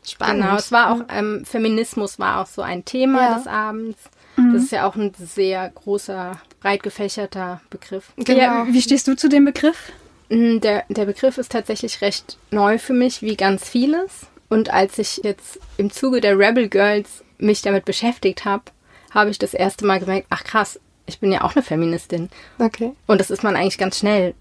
Spannend. 0.06 0.42
Genau, 0.44 0.56
es 0.56 0.72
war 0.72 0.92
auch, 0.92 1.00
ähm, 1.10 1.44
Feminismus 1.44 2.18
war 2.18 2.40
auch 2.40 2.46
so 2.46 2.62
ein 2.62 2.84
Thema 2.84 3.20
Ja. 3.20 3.34
des 3.34 3.46
Abends. 3.46 3.98
Mhm. 4.36 4.54
Das 4.54 4.62
ist 4.64 4.72
ja 4.72 4.86
auch 4.88 4.96
ein 4.96 5.12
sehr 5.18 5.68
großer, 5.70 6.40
breit 6.60 6.82
gefächerter 6.82 7.60
Begriff. 7.70 8.12
Genau. 8.16 8.38
Ja, 8.40 8.66
wie 8.68 8.82
stehst 8.82 9.06
du 9.08 9.16
zu 9.16 9.28
dem 9.28 9.44
Begriff? 9.44 9.92
Mm, 10.28 10.58
Der, 10.60 10.84
der 10.88 11.04
Begriff 11.06 11.38
ist 11.38 11.52
tatsächlich 11.52 12.00
recht 12.00 12.38
neu 12.50 12.78
für 12.78 12.92
mich, 12.92 13.22
wie 13.22 13.36
ganz 13.36 13.68
vieles. 13.68 14.26
Und 14.48 14.70
als 14.70 14.98
ich 14.98 15.20
jetzt 15.24 15.58
im 15.76 15.90
Zuge 15.90 16.20
der 16.20 16.38
Rebel 16.38 16.68
Girls 16.68 17.22
mich 17.38 17.62
damit 17.62 17.84
beschäftigt 17.84 18.44
habe, 18.44 18.64
habe 19.12 19.30
ich 19.30 19.38
das 19.38 19.54
erste 19.54 19.84
Mal 19.86 20.00
gemerkt, 20.00 20.26
ach 20.30 20.44
krass, 20.44 20.78
ich 21.06 21.18
bin 21.18 21.32
ja 21.32 21.42
auch 21.42 21.54
eine 21.56 21.62
Feministin. 21.64 22.30
Okay. 22.58 22.92
Und 23.06 23.20
das 23.20 23.30
ist 23.30 23.42
man 23.42 23.56
eigentlich 23.56 23.78
ganz 23.78 23.98
schnell 23.98 24.34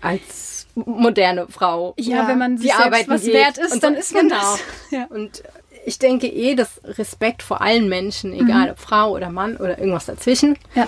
als 0.00 0.66
moderne 0.74 1.46
Frau. 1.48 1.94
Ja, 1.98 2.18
Ja, 2.22 2.28
wenn 2.28 2.38
man 2.38 2.56
die 2.56 2.62
sich 2.62 2.74
selbst 2.74 3.08
was 3.08 3.22
geht 3.22 3.34
wert 3.34 3.58
ist, 3.58 3.72
und 3.72 3.82
dann 3.82 3.94
so- 3.94 4.00
ist 4.00 4.14
man 4.14 4.28
genau. 4.28 4.40
das. 4.40 4.60
Ja. 4.90 5.04
Und 5.10 5.42
ich 5.84 5.98
denke 5.98 6.26
eh, 6.28 6.54
dass 6.54 6.80
Respekt 6.84 7.42
vor 7.42 7.60
allen 7.60 7.88
Menschen, 7.88 8.32
egal 8.32 8.70
ob 8.70 8.78
Frau 8.78 9.12
oder 9.12 9.30
Mann 9.30 9.56
oder 9.56 9.78
irgendwas 9.78 10.06
dazwischen, 10.06 10.56
Ja. 10.74 10.86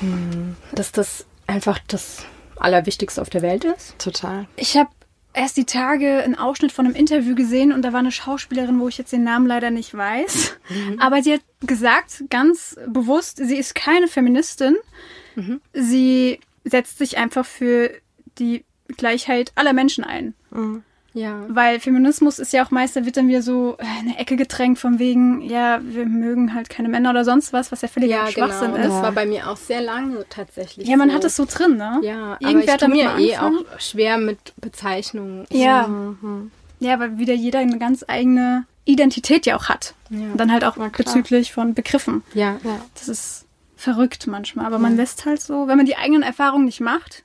dass 0.72 0.92
das 0.92 1.26
einfach 1.46 1.78
das 1.88 2.24
Allerwichtigste 2.56 3.20
auf 3.20 3.30
der 3.30 3.42
Welt 3.42 3.64
ist. 3.64 3.98
Total. 3.98 4.46
Ich 4.56 4.76
habe 4.76 4.90
erst 5.32 5.56
die 5.56 5.64
Tage 5.64 6.22
einen 6.22 6.36
Ausschnitt 6.38 6.70
von 6.70 6.86
einem 6.86 6.94
Interview 6.94 7.34
gesehen 7.34 7.72
und 7.72 7.82
da 7.82 7.92
war 7.92 7.98
eine 8.00 8.12
Schauspielerin, 8.12 8.78
wo 8.78 8.86
ich 8.88 8.96
jetzt 8.98 9.12
den 9.12 9.24
Namen 9.24 9.46
leider 9.46 9.70
nicht 9.70 9.92
weiß. 9.94 10.54
Aber 11.00 11.22
sie 11.22 11.32
hat 11.34 11.40
gesagt, 11.62 12.24
ganz 12.30 12.76
bewusst, 12.86 13.38
sie 13.38 13.56
ist 13.56 13.74
keine 13.74 14.06
Feministin. 14.08 14.76
Sie 15.72 16.38
setzt 16.64 16.98
sich 16.98 17.18
einfach 17.18 17.44
für 17.44 17.90
die 18.38 18.64
Gleichheit 18.96 19.52
aller 19.56 19.72
Menschen 19.72 20.04
ein. 20.04 20.34
Ja. 21.14 21.44
Weil 21.48 21.78
Feminismus 21.80 22.40
ist 22.40 22.52
ja 22.52 22.64
auch 22.66 22.72
meist, 22.72 22.96
da 22.96 23.04
wird 23.04 23.16
dann 23.16 23.28
wieder 23.28 23.40
so 23.40 23.76
äh, 23.78 23.84
in 24.00 24.08
eine 24.08 24.18
Ecke 24.18 24.36
gedrängt 24.36 24.78
von 24.80 24.98
wegen, 24.98 25.40
ja, 25.42 25.80
wir 25.82 26.06
mögen 26.06 26.54
halt 26.54 26.68
keine 26.68 26.88
Männer 26.88 27.10
oder 27.10 27.24
sonst 27.24 27.52
was, 27.52 27.70
was 27.70 27.82
ja 27.82 27.88
völliger 27.88 28.16
Ja, 28.16 28.24
genau. 28.30 28.48
Schwachsinn 28.48 28.72
Und 28.72 28.80
ist. 28.80 28.88
das 28.88 29.02
war 29.02 29.12
bei 29.12 29.24
mir 29.24 29.48
auch 29.48 29.56
sehr 29.56 29.80
lange 29.80 30.26
tatsächlich. 30.28 30.88
Ja, 30.88 30.96
man 30.96 31.10
so. 31.10 31.14
hat 31.14 31.24
es 31.24 31.36
so 31.36 31.46
drin, 31.48 31.76
ne? 31.76 32.00
Ja, 32.02 32.34
aber 32.34 32.38
Irgendwer 32.40 32.64
ich 32.64 32.72
hat 32.72 32.80
tue 32.80 32.88
mir 32.88 33.16
eh 33.18 33.38
auch 33.38 33.52
schwer 33.78 34.18
mit 34.18 34.52
Bezeichnungen. 34.56 35.46
Ja. 35.50 35.88
Ja, 36.80 36.98
weil 36.98 37.16
wieder 37.18 37.34
jeder 37.34 37.60
eine 37.60 37.78
ganz 37.78 38.04
eigene 38.06 38.66
Identität 38.84 39.46
ja 39.46 39.56
auch 39.56 39.68
hat. 39.68 39.94
Ja. 40.10 40.18
Und 40.32 40.36
dann 40.36 40.52
halt 40.52 40.64
auch 40.64 40.76
bezüglich 40.76 41.52
von 41.52 41.74
Begriffen. 41.74 42.22
Ja. 42.34 42.58
Ja. 42.64 42.80
Das 42.94 43.08
ist 43.08 43.46
verrückt 43.76 44.26
manchmal. 44.26 44.66
Aber 44.66 44.78
man 44.78 44.96
lässt 44.96 45.26
halt 45.26 45.40
so, 45.40 45.68
wenn 45.68 45.76
man 45.76 45.86
die 45.86 45.96
eigenen 45.96 46.22
Erfahrungen 46.22 46.64
nicht 46.64 46.80
macht, 46.80 47.22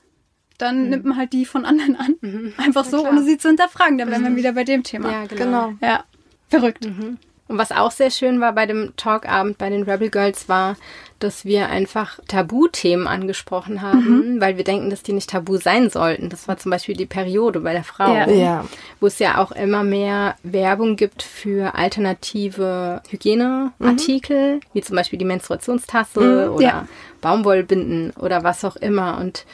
dann 0.59 0.89
nimmt 0.89 1.05
man 1.05 1.17
halt 1.17 1.33
die 1.33 1.45
von 1.45 1.65
anderen 1.65 1.95
an. 1.95 2.15
Einfach 2.57 2.85
so, 2.85 2.99
klar. 3.01 3.11
ohne 3.11 3.23
sie 3.23 3.37
zu 3.37 3.47
hinterfragen. 3.47 3.97
Dann 3.97 4.11
wären 4.11 4.23
wir 4.23 4.35
wieder 4.35 4.53
bei 4.53 4.63
dem 4.63 4.83
Thema. 4.83 5.11
Ja, 5.11 5.25
genau. 5.25 5.69
Genau. 5.69 5.73
Ja, 5.81 6.03
verrückt. 6.49 6.85
Und 6.85 7.57
was 7.57 7.71
auch 7.71 7.89
sehr 7.89 8.11
schön 8.11 8.39
war 8.41 8.53
bei 8.53 8.67
dem 8.67 8.93
Talkabend 8.95 9.57
bei 9.57 9.71
den 9.71 9.81
Rebel 9.81 10.11
Girls 10.11 10.47
war, 10.47 10.75
dass 11.17 11.45
wir 11.45 11.67
einfach 11.69 12.19
Tabuthemen 12.27 13.07
angesprochen 13.07 13.81
haben, 13.81 14.39
weil 14.39 14.55
wir 14.55 14.63
denken, 14.63 14.89
dass 14.91 15.01
die 15.03 15.13
nicht 15.13 15.31
tabu 15.31 15.57
sein 15.57 15.89
sollten. 15.89 16.29
Das 16.29 16.47
war 16.47 16.57
zum 16.57 16.69
Beispiel 16.69 16.95
die 16.95 17.07
Periode 17.07 17.59
bei 17.61 17.73
der 17.73 17.83
Frau, 17.83 18.13
Ja. 18.13 18.29
Ja. 18.29 18.65
wo 18.99 19.07
es 19.07 19.17
ja 19.19 19.39
auch 19.39 19.51
immer 19.51 19.83
mehr 19.83 20.35
Werbung 20.43 20.95
gibt 20.95 21.23
für 21.23 21.73
alternative 21.75 23.01
Hygieneartikel, 23.09 24.59
wie 24.73 24.81
zum 24.81 24.95
Beispiel 24.95 25.19
die 25.19 25.25
Menstruationstasse 25.25 26.51
oder 26.51 26.63
ja. 26.63 26.87
Baumwollbinden 27.21 28.11
oder 28.11 28.43
was 28.43 28.63
auch 28.63 28.75
immer. 28.75 29.17
Und 29.17 29.45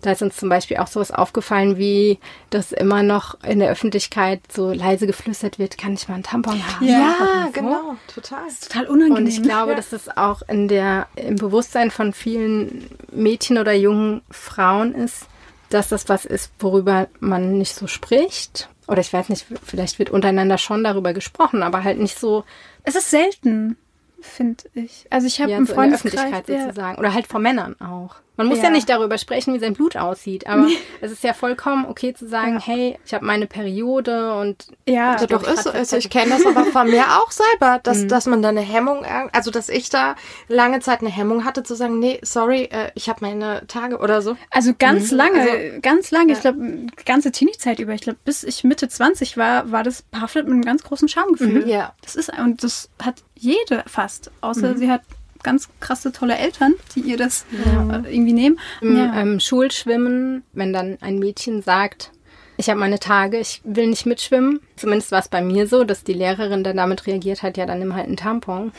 da 0.00 0.12
ist 0.12 0.22
uns 0.22 0.36
zum 0.36 0.48
Beispiel 0.48 0.76
auch 0.78 0.86
sowas 0.86 1.10
aufgefallen, 1.10 1.76
wie 1.76 2.18
dass 2.50 2.72
immer 2.72 3.02
noch 3.02 3.42
in 3.42 3.58
der 3.58 3.70
Öffentlichkeit 3.70 4.40
so 4.52 4.72
leise 4.72 5.06
geflüstert 5.06 5.58
wird, 5.58 5.76
kann 5.76 5.94
ich 5.94 6.08
mal 6.08 6.14
einen 6.14 6.22
Tampon 6.22 6.54
haben? 6.54 6.86
Ja, 6.86 7.16
Oder 7.20 7.46
so. 7.46 7.52
genau. 7.52 7.96
Total. 8.12 8.48
Total 8.60 8.86
unangenehm. 8.86 9.16
Und 9.16 9.26
ich 9.26 9.42
glaube, 9.42 9.74
dass 9.74 9.92
es 9.92 10.16
auch 10.16 10.42
in 10.48 10.68
der, 10.68 11.08
im 11.16 11.36
Bewusstsein 11.36 11.90
von 11.90 12.12
vielen 12.12 12.88
Mädchen 13.10 13.58
oder 13.58 13.72
jungen 13.72 14.22
Frauen 14.30 14.94
ist, 14.94 15.26
dass 15.70 15.88
das 15.88 16.08
was 16.08 16.24
ist, 16.24 16.52
worüber 16.58 17.08
man 17.20 17.58
nicht 17.58 17.74
so 17.74 17.86
spricht. 17.86 18.68
Oder 18.86 19.00
ich 19.00 19.12
weiß 19.12 19.28
nicht, 19.28 19.46
vielleicht 19.64 19.98
wird 19.98 20.10
untereinander 20.10 20.56
schon 20.56 20.82
darüber 20.82 21.12
gesprochen, 21.12 21.62
aber 21.62 21.84
halt 21.84 21.98
nicht 21.98 22.18
so, 22.18 22.44
es 22.84 22.94
ist 22.94 23.10
selten, 23.10 23.76
finde 24.20 24.64
ich. 24.74 25.06
Also 25.10 25.26
ich 25.26 25.40
habe 25.40 25.50
ja, 25.50 25.58
im 25.58 25.66
so 25.66 25.72
in 25.72 25.90
der 25.90 25.98
Freundeskreis... 25.98 26.14
Öffentlichkeit 26.14 26.48
ja, 26.48 26.62
sozusagen. 26.62 26.98
Oder 26.98 27.12
halt 27.12 27.26
vor 27.26 27.40
Männern 27.40 27.78
auch. 27.80 28.16
Man 28.38 28.46
muss 28.46 28.58
ja. 28.58 28.64
Ja. 28.64 28.70
nicht 28.70 28.88
darüber 28.88 29.18
sprechen, 29.18 29.52
wie 29.52 29.58
sein 29.58 29.74
Blut 29.74 29.96
aussieht, 29.96 30.46
aber 30.46 30.66
es 31.02 31.12
ist 31.12 31.22
ja 31.22 31.34
vollkommen 31.34 31.84
okay 31.86 32.14
zu 32.14 32.26
sagen, 32.26 32.58
hey, 32.58 32.98
ich 33.04 33.12
habe 33.12 33.26
meine 33.26 33.46
Periode 33.46 34.34
und 34.34 34.68
ja, 34.88 35.12
Also 35.12 35.26
doch 35.26 35.42
ich 35.42 35.48
ist 35.48 35.54
grad 35.64 35.64
so. 35.64 35.70
ist. 35.70 35.90
fest- 35.90 36.04
Ich 36.06 36.10
kenne 36.10 36.30
das 36.30 36.46
aber 36.46 36.64
von 36.64 36.88
mir 36.88 37.04
auch 37.20 37.30
selber, 37.30 37.80
dass, 37.82 38.06
dass 38.06 38.24
man 38.26 38.40
da 38.40 38.48
eine 38.48 38.60
Hemmung, 38.62 39.04
also 39.32 39.50
dass 39.50 39.68
ich 39.68 39.90
da 39.90 40.14
lange 40.48 40.80
Zeit 40.80 41.00
eine 41.00 41.10
Hemmung 41.10 41.44
hatte 41.44 41.62
zu 41.64 41.74
sagen, 41.74 41.98
nee, 41.98 42.18
sorry, 42.22 42.64
äh, 42.70 42.90
ich 42.94 43.08
habe 43.08 43.18
meine 43.22 43.66
Tage 43.66 43.98
oder 43.98 44.22
so. 44.22 44.36
Also 44.50 44.72
ganz 44.78 45.10
lange, 45.10 45.40
Also- 45.40 45.80
ganz 45.82 46.10
lange, 46.10 46.32
ich 46.32 46.40
glaube, 46.40 46.86
ganze 47.04 47.32
Teenie-Zeit 47.32 47.80
über, 47.80 47.92
ich 47.92 48.02
glaube, 48.02 48.18
bis 48.24 48.44
ich 48.44 48.62
Mitte 48.64 48.88
20 48.88 49.36
war, 49.36 49.70
war 49.72 49.82
das 49.82 50.02
behaftet 50.02 50.44
mit 50.46 50.52
einem 50.54 50.62
ganz 50.64 50.84
großen 50.84 51.08
Schamgefühl. 51.08 51.64
Mhm, 51.64 51.68
ja. 51.68 51.92
Das 52.02 52.14
ist, 52.14 52.30
und 52.38 52.62
das 52.62 52.88
hat 53.02 53.16
jede 53.34 53.82
fast, 53.86 54.30
außer 54.40 54.76
sie 54.76 54.90
hat 54.90 55.02
ganz 55.42 55.68
krasse, 55.80 56.12
tolle 56.12 56.36
Eltern, 56.36 56.74
die 56.94 57.00
ihr 57.00 57.16
das 57.16 57.44
äh, 57.52 58.12
irgendwie 58.14 58.32
nehmen. 58.32 58.58
Im 58.80 58.96
Ja. 58.96 59.20
ähm, 59.20 59.40
Schulschwimmen, 59.40 60.42
wenn 60.52 60.72
dann 60.72 60.98
ein 61.00 61.18
Mädchen 61.18 61.62
sagt, 61.62 62.10
ich 62.56 62.68
habe 62.68 62.80
meine 62.80 62.98
Tage, 62.98 63.38
ich 63.38 63.60
will 63.64 63.86
nicht 63.86 64.04
mitschwimmen. 64.06 64.60
Zumindest 64.76 65.12
war 65.12 65.20
es 65.20 65.28
bei 65.28 65.40
mir 65.42 65.66
so, 65.68 65.84
dass 65.84 66.02
die 66.02 66.12
Lehrerin 66.12 66.64
dann 66.64 66.76
damit 66.76 67.06
reagiert 67.06 67.42
hat, 67.42 67.56
ja, 67.56 67.66
dann 67.66 67.78
nimm 67.78 67.94
halt 67.94 68.06
einen 68.06 68.16
Tampon. 68.16 68.72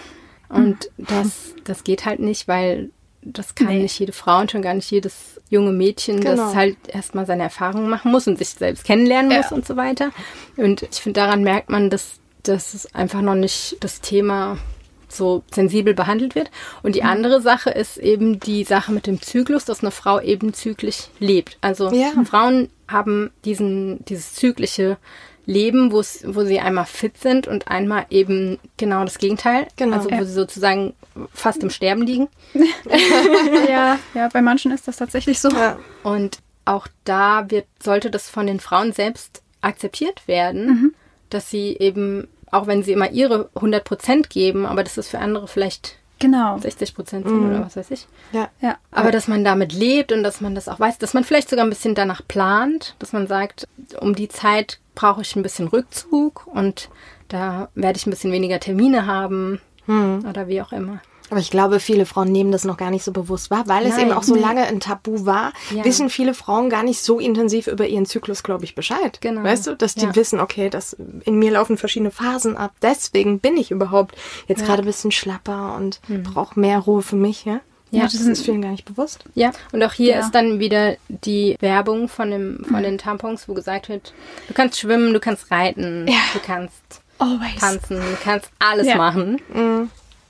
Und 0.49 0.89
das, 0.97 1.53
das 1.63 1.83
geht 1.83 2.05
halt 2.05 2.19
nicht, 2.19 2.47
weil 2.47 2.89
das 3.21 3.53
kann 3.55 3.67
Nee. 3.67 3.83
nicht 3.83 3.99
jede 3.99 4.11
Frau 4.13 4.39
und 4.39 4.51
schon 4.51 4.61
gar 4.61 4.73
nicht 4.73 4.89
jedes 4.91 5.39
junge 5.49 5.71
Mädchen, 5.71 6.19
Genau. 6.21 6.35
das 6.47 6.55
halt 6.55 6.77
erstmal 6.87 7.25
seine 7.25 7.43
Erfahrungen 7.43 7.89
machen 7.89 8.11
muss 8.11 8.27
und 8.27 8.37
sich 8.37 8.49
selbst 8.49 8.83
kennenlernen 8.83 9.31
muss 9.35 9.49
Ja. 9.51 9.55
und 9.55 9.65
so 9.67 9.75
weiter. 9.77 10.11
Und 10.57 10.81
ich 10.83 10.99
finde, 10.99 11.19
daran 11.21 11.43
merkt 11.43 11.69
man, 11.69 11.89
dass, 11.89 12.19
es 12.45 12.93
einfach 12.95 13.21
noch 13.21 13.35
nicht 13.35 13.77
das 13.81 14.01
Thema 14.01 14.57
so 15.11 15.43
sensibel 15.53 15.93
behandelt 15.93 16.35
wird. 16.35 16.51
Und 16.83 16.95
die 16.95 17.03
andere 17.03 17.41
Sache 17.41 17.69
ist 17.71 17.97
eben 17.97 18.39
die 18.39 18.63
Sache 18.63 18.91
mit 18.91 19.07
dem 19.07 19.21
Zyklus, 19.21 19.65
dass 19.65 19.81
eine 19.81 19.91
Frau 19.91 20.19
eben 20.21 20.53
zyklisch 20.53 21.07
lebt. 21.19 21.57
Also 21.61 21.91
Ja. 21.93 22.11
Frauen 22.25 22.69
haben 22.87 23.31
diesen, 23.45 24.03
dieses 24.05 24.33
zyklische 24.35 24.97
Leben, 25.45 25.91
wo 25.91 26.03
sie 26.03 26.59
einmal 26.59 26.85
fit 26.85 27.17
sind 27.17 27.47
und 27.47 27.69
einmal 27.69 28.05
eben 28.11 28.59
genau 28.77 29.03
das 29.03 29.17
Gegenteil. 29.17 29.67
Genau. 29.77 29.95
Also 29.97 30.11
wo 30.11 30.23
sie 30.23 30.31
sozusagen 30.31 30.93
fast 31.33 31.63
im 31.63 31.71
Sterben 31.71 32.03
liegen. 32.03 32.27
ja, 33.67 33.97
ja, 34.13 34.29
bei 34.31 34.41
manchen 34.41 34.71
ist 34.71 34.87
das 34.87 34.97
tatsächlich 34.97 35.39
so. 35.39 35.49
Ja. 35.49 35.79
Und 36.03 36.39
auch 36.65 36.87
da 37.03 37.49
wird, 37.49 37.65
sollte 37.81 38.11
das 38.11 38.29
von 38.29 38.45
den 38.47 38.59
Frauen 38.59 38.93
selbst 38.93 39.41
akzeptiert 39.61 40.27
werden, 40.27 40.65
Mhm. 40.67 40.93
dass 41.29 41.49
sie 41.49 41.75
eben, 41.79 42.27
auch 42.51 42.67
wenn 42.67 42.83
sie 42.83 42.93
immer 42.93 43.11
ihre 43.11 43.49
100 43.55 43.83
Prozent 43.83 44.29
geben, 44.29 44.65
aber 44.65 44.83
dass 44.83 44.97
es 44.97 45.07
für 45.07 45.19
andere 45.19 45.47
vielleicht 45.47 45.95
Genau. 46.21 46.57
60 46.57 46.95
Prozent 46.95 47.27
sind 47.29 47.49
oder 47.49 47.61
was 47.65 47.77
weiß 47.77 47.91
ich. 47.91 48.05
Ja. 48.33 48.49
Ja. 48.59 48.77
Aber 48.91 49.09
dass 49.09 49.29
man 49.29 49.45
damit 49.45 49.71
lebt 49.71 50.11
und 50.11 50.21
dass 50.21 50.41
man 50.41 50.53
das 50.53 50.67
auch 50.67 50.77
weiß, 50.77 50.97
dass 50.97 51.13
man 51.13 51.23
vielleicht 51.23 51.49
sogar 51.49 51.65
ein 51.65 51.69
bisschen 51.69 51.95
danach 51.95 52.21
plant, 52.27 52.95
dass 52.99 53.13
man 53.13 53.25
sagt, 53.25 53.69
um 54.01 54.13
die 54.13 54.27
Zeit 54.27 54.79
brauche 54.95 55.21
ich 55.21 55.33
ein 55.37 55.43
bisschen 55.43 55.69
Rückzug 55.69 56.45
und 56.47 56.89
da 57.29 57.69
werde 57.73 57.97
ich 57.97 58.05
ein 58.05 58.09
bisschen 58.09 58.33
weniger 58.33 58.59
Termine 58.59 59.05
haben 59.05 59.61
oder 59.87 60.47
wie 60.47 60.61
auch 60.61 60.71
immer. 60.71 60.99
Aber 61.29 61.39
ich 61.39 61.51
glaube, 61.51 61.79
viele 61.79 62.05
Frauen 62.05 62.31
nehmen 62.31 62.51
das 62.51 62.63
noch 62.65 62.77
gar 62.77 62.89
nicht 62.91 63.03
so 63.03 63.11
bewusst 63.11 63.51
wahr, 63.51 63.63
weil 63.67 63.85
es 63.85 63.91
Nein, 63.97 64.07
eben 64.07 64.11
auch 64.13 64.23
so 64.23 64.35
nee. 64.35 64.41
lange 64.41 64.63
ein 64.65 64.79
Tabu 64.79 65.25
war. 65.25 65.53
Ja. 65.75 65.85
Wissen 65.85 66.09
viele 66.09 66.33
Frauen 66.33 66.69
gar 66.69 66.83
nicht 66.83 67.01
so 67.01 67.19
intensiv 67.19 67.67
über 67.67 67.87
ihren 67.87 68.05
Zyklus, 68.05 68.43
glaube 68.43 68.65
ich, 68.65 68.75
Bescheid. 68.75 69.19
Genau. 69.21 69.43
Weißt 69.43 69.67
du, 69.67 69.75
dass 69.75 69.95
die 69.95 70.05
Ja. 70.05 70.15
wissen, 70.15 70.39
okay, 70.39 70.69
das, 70.69 70.93
in 71.25 71.37
mir 71.39 71.51
laufen 71.51 71.77
verschiedene 71.77 72.11
Phasen 72.11 72.57
ab. 72.57 72.71
Deswegen 72.81 73.39
bin 73.39 73.57
ich 73.57 73.71
überhaupt 73.71 74.15
jetzt 74.47 74.65
gerade 74.65 74.81
ein 74.83 74.85
bisschen 74.85 75.11
schlapper 75.11 75.75
und 75.77 75.99
brauche 76.23 76.59
mehr 76.59 76.79
Ruhe 76.79 77.01
für 77.01 77.15
mich. 77.15 77.45
Ja, 77.45 77.59
Ja, 77.91 78.03
das 78.03 78.13
ist 78.15 78.45
vielen 78.45 78.61
gar 78.61 78.69
nicht 78.69 78.85
bewusst. 78.85 79.23
Ja, 79.33 79.51
und 79.71 79.81
auch 79.83 79.93
hier 79.93 80.11
Ja. 80.13 80.19
ist 80.19 80.31
dann 80.35 80.59
wieder 80.59 80.95
die 81.07 81.55
Werbung 81.59 82.07
von, 82.07 82.29
dem, 82.29 82.63
von 82.69 82.83
den 82.83 82.99
Tampons, 82.99 83.49
wo 83.49 83.55
gesagt 83.55 83.89
wird, 83.89 84.13
du 84.47 84.53
kannst 84.53 84.79
schwimmen, 84.79 85.11
du 85.11 85.19
kannst 85.19 85.49
reiten, 85.49 86.05
Ja. 86.07 86.19
du 86.33 86.39
kannst 86.39 87.01
Always. 87.17 87.55
tanzen, 87.59 87.97
du 87.97 88.17
kannst 88.23 88.49
alles 88.59 88.85
Ja. 88.87 88.95
machen. 88.95 89.41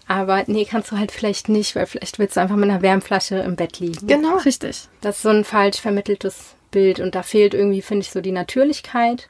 Aber 0.10 0.44
nee, 0.48 0.66
kannst 0.66 0.92
du 0.92 0.98
halt 0.98 1.12
vielleicht 1.12 1.50
nicht, 1.50 1.76
weil 1.76 1.86
vielleicht 1.86 2.18
willst 2.18 2.36
du 2.36 2.42
einfach 2.42 2.56
mit 2.56 2.68
einer 2.68 2.82
Wärmflasche 2.82 3.36
im 3.36 3.56
Bett 3.56 3.80
liegen. 3.80 4.08
Genau. 4.08 4.38
Richtig. 4.38 4.88
Das 5.02 5.18
ist 5.18 5.22
so 5.22 5.30
ein 5.30 5.46
falsch 5.46 5.80
vermitteltes 5.80 6.56
Bild 6.72 7.00
und 7.00 7.14
da 7.14 7.22
fehlt 7.22 7.54
irgendwie, 7.54 7.84
finde 7.84 8.02
ich, 8.02 8.10
so 8.10 8.20
die 8.20 8.32
Natürlichkeit 8.32 9.30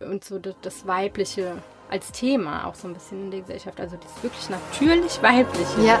und 0.00 0.24
so 0.24 0.40
das, 0.40 0.88
Weibliche 0.88 1.62
als 1.88 2.10
Thema 2.10 2.66
auch 2.66 2.74
so 2.74 2.88
ein 2.88 2.94
bisschen 2.94 3.26
in 3.26 3.30
der 3.30 3.40
Gesellschaft. 3.42 3.80
Also 3.80 3.96
das 3.96 4.22
wirklich 4.24 4.50
natürlich 4.50 5.22
Weibliche. 5.22 5.86
Ja. 5.86 6.00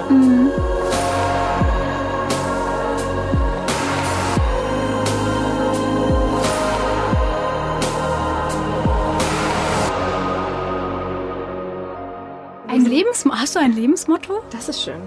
Ein 12.72 12.86
Lebensmotto. 12.86 13.38
Hast 13.38 13.54
du 13.54 13.60
ein 13.60 13.74
Lebensmotto? 13.74 14.42
Das 14.50 14.68
ist 14.70 14.82
schön. 14.82 15.02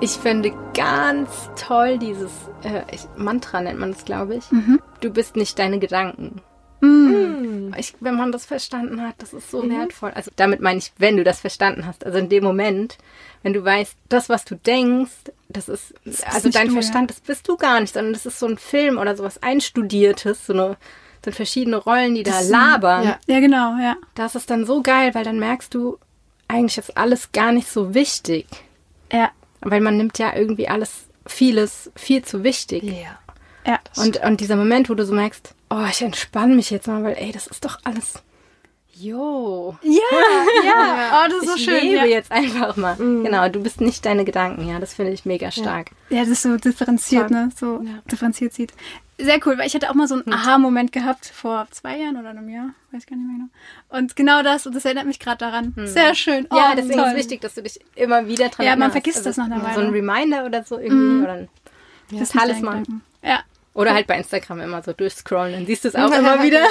Ich 0.00 0.10
finde 0.10 0.52
ganz 0.74 1.30
toll 1.56 1.98
dieses 1.98 2.30
äh, 2.62 2.82
Mantra 3.16 3.60
nennt 3.60 3.78
man 3.78 3.90
es, 3.90 4.04
glaube 4.04 4.34
ich. 4.36 4.44
Du 5.00 5.10
bist 5.10 5.36
nicht 5.36 5.58
deine 5.58 5.78
Gedanken. 5.78 6.40
Ich, 7.76 7.94
wenn 8.00 8.16
man 8.16 8.32
das 8.32 8.46
verstanden 8.46 9.00
hat, 9.02 9.14
das 9.18 9.32
ist 9.32 9.50
so 9.50 9.68
wertvoll. 9.68 10.10
Also 10.14 10.30
damit 10.34 10.60
meine 10.60 10.78
ich, 10.78 10.92
wenn 10.98 11.16
du 11.16 11.24
das 11.24 11.40
verstanden 11.40 11.86
hast. 11.86 12.04
Also 12.04 12.18
in 12.18 12.28
dem 12.28 12.42
Moment, 12.42 12.98
wenn 13.42 13.52
du 13.52 13.64
weißt, 13.64 13.96
das, 14.08 14.28
was 14.28 14.44
du 14.44 14.56
denkst, 14.56 15.12
das 15.48 15.68
ist, 15.68 15.94
also 16.26 16.48
nicht 16.48 16.56
dein 16.56 16.68
du, 16.68 16.72
Verstand, 16.74 17.10
das 17.10 17.20
bist 17.20 17.48
du 17.48 17.56
gar 17.56 17.80
nicht, 17.80 17.94
sondern 17.94 18.12
das 18.12 18.26
ist 18.26 18.38
so 18.40 18.46
ein 18.46 18.58
Film 18.58 18.98
oder 18.98 19.16
sowas 19.16 19.42
Einstudiertes, 19.42 20.46
so 20.46 20.52
eine, 20.52 20.76
sind 21.24 21.34
verschiedene 21.34 21.76
Rollen, 21.76 22.14
die 22.14 22.22
da 22.22 22.40
labern. 22.40 23.04
ja. 23.04 23.18
Ja, 23.26 23.40
genau, 23.40 23.76
ja. 23.78 23.96
Das 24.14 24.34
ist 24.34 24.50
dann 24.50 24.64
so 24.64 24.82
geil, 24.82 25.14
weil 25.14 25.24
dann 25.24 25.38
merkst 25.38 25.74
du, 25.74 25.98
eigentlich 26.48 26.78
ist 26.78 26.96
alles 26.96 27.32
gar 27.32 27.52
nicht 27.52 27.68
so 27.68 27.94
wichtig. 27.94 28.46
Ja. 29.12 29.30
Weil 29.60 29.80
man 29.80 29.96
nimmt 29.96 30.18
ja 30.18 30.34
irgendwie 30.34 30.68
alles, 30.68 31.06
vieles 31.26 31.90
viel 31.94 32.24
zu 32.24 32.42
wichtig. 32.42 32.82
Ja. 32.82 33.18
Ja. 33.66 33.80
Und, 33.96 34.16
und 34.22 34.40
dieser 34.40 34.56
Moment, 34.56 34.88
wo 34.88 34.94
du 34.94 35.04
so 35.04 35.14
merkst, 35.14 35.54
oh, 35.68 35.84
ich 35.90 36.00
entspanne 36.00 36.54
mich 36.54 36.70
jetzt 36.70 36.86
mal, 36.86 37.04
weil 37.04 37.16
ey, 37.16 37.32
das 37.32 37.46
ist 37.46 37.64
doch 37.64 37.78
alles. 37.84 38.22
Jo. 39.00 39.76
Ja, 39.82 40.64
ja. 40.64 41.22
Oh, 41.24 41.28
das 41.30 41.42
ist 41.42 41.48
so 41.50 41.56
ich 41.56 41.64
schön. 41.64 41.80
lebe 41.82 41.96
Ja. 41.96 42.04
jetzt 42.04 42.30
einfach 42.32 42.76
mal. 42.76 42.96
Genau, 42.96 43.48
du 43.48 43.62
bist 43.62 43.80
nicht 43.80 44.04
deine 44.04 44.24
Gedanken, 44.24 44.66
ja, 44.68 44.78
das 44.78 44.94
finde 44.94 45.12
ich 45.12 45.24
mega 45.24 45.50
stark. 45.50 45.90
ja, 46.10 46.20
das 46.20 46.28
ist 46.28 46.42
so 46.42 46.56
differenziert, 46.56 47.30
ne? 47.30 47.50
So 47.58 47.80
Ja. 47.82 48.00
differenziert 48.10 48.52
sieht. 48.52 48.72
Sehr 49.20 49.40
cool, 49.46 49.58
weil 49.58 49.66
ich 49.66 49.74
hatte 49.74 49.90
auch 49.90 49.94
mal 49.94 50.06
so 50.06 50.14
einen 50.14 50.32
Aha-Moment 50.32 50.92
gehabt 50.92 51.26
vor 51.26 51.66
zwei 51.72 51.98
Jahren 51.98 52.16
oder 52.18 52.30
einem 52.30 52.48
Jahr, 52.48 52.70
weiß 52.92 53.04
gar 53.06 53.16
nicht 53.16 53.26
mehr 53.26 53.36
genau. 53.36 53.98
Und 53.98 54.14
genau 54.14 54.42
das, 54.44 54.64
und 54.66 54.76
das 54.76 54.84
erinnert 54.84 55.06
mich 55.06 55.18
gerade 55.18 55.38
daran. 55.38 55.74
Sehr 55.86 56.14
schön. 56.14 56.46
Oh, 56.50 56.56
ja, 56.56 56.74
deswegen 56.76 56.98
toll. 57.00 57.08
ist 57.08 57.16
wichtig, 57.16 57.40
dass 57.40 57.54
du 57.54 57.62
dich 57.62 57.80
immer 57.96 58.28
wieder 58.28 58.48
dran 58.48 58.64
Ja, 58.64 58.76
man 58.76 58.90
erinnerst. 58.90 59.06
Also 59.06 59.22
vergisst 59.22 59.26
das 59.26 59.36
nach 59.36 59.46
einer 59.46 59.60
So 59.74 59.80
ein 59.80 59.92
Weile. 59.92 59.92
Reminder 59.92 60.44
oder 60.46 60.62
so 60.62 60.78
irgendwie. 60.78 61.22
Oder 61.24 61.32
ein 61.32 61.48
Das 62.12 62.20
ist 62.20 62.34
nicht 62.34 62.34
dein 62.36 62.40
Talisman. 62.62 63.02
Ja. 63.78 63.82
Oder 63.82 63.94
halt 63.94 64.06
bei 64.08 64.16
Instagram 64.16 64.60
immer 64.60 64.82
so 64.82 64.92
durchscrollen, 64.92 65.52
dann 65.52 65.66
siehst 65.66 65.84
du 65.84 65.88
es 65.88 65.94
auch 65.94 66.10
immer 66.10 66.42
wieder. 66.42 66.64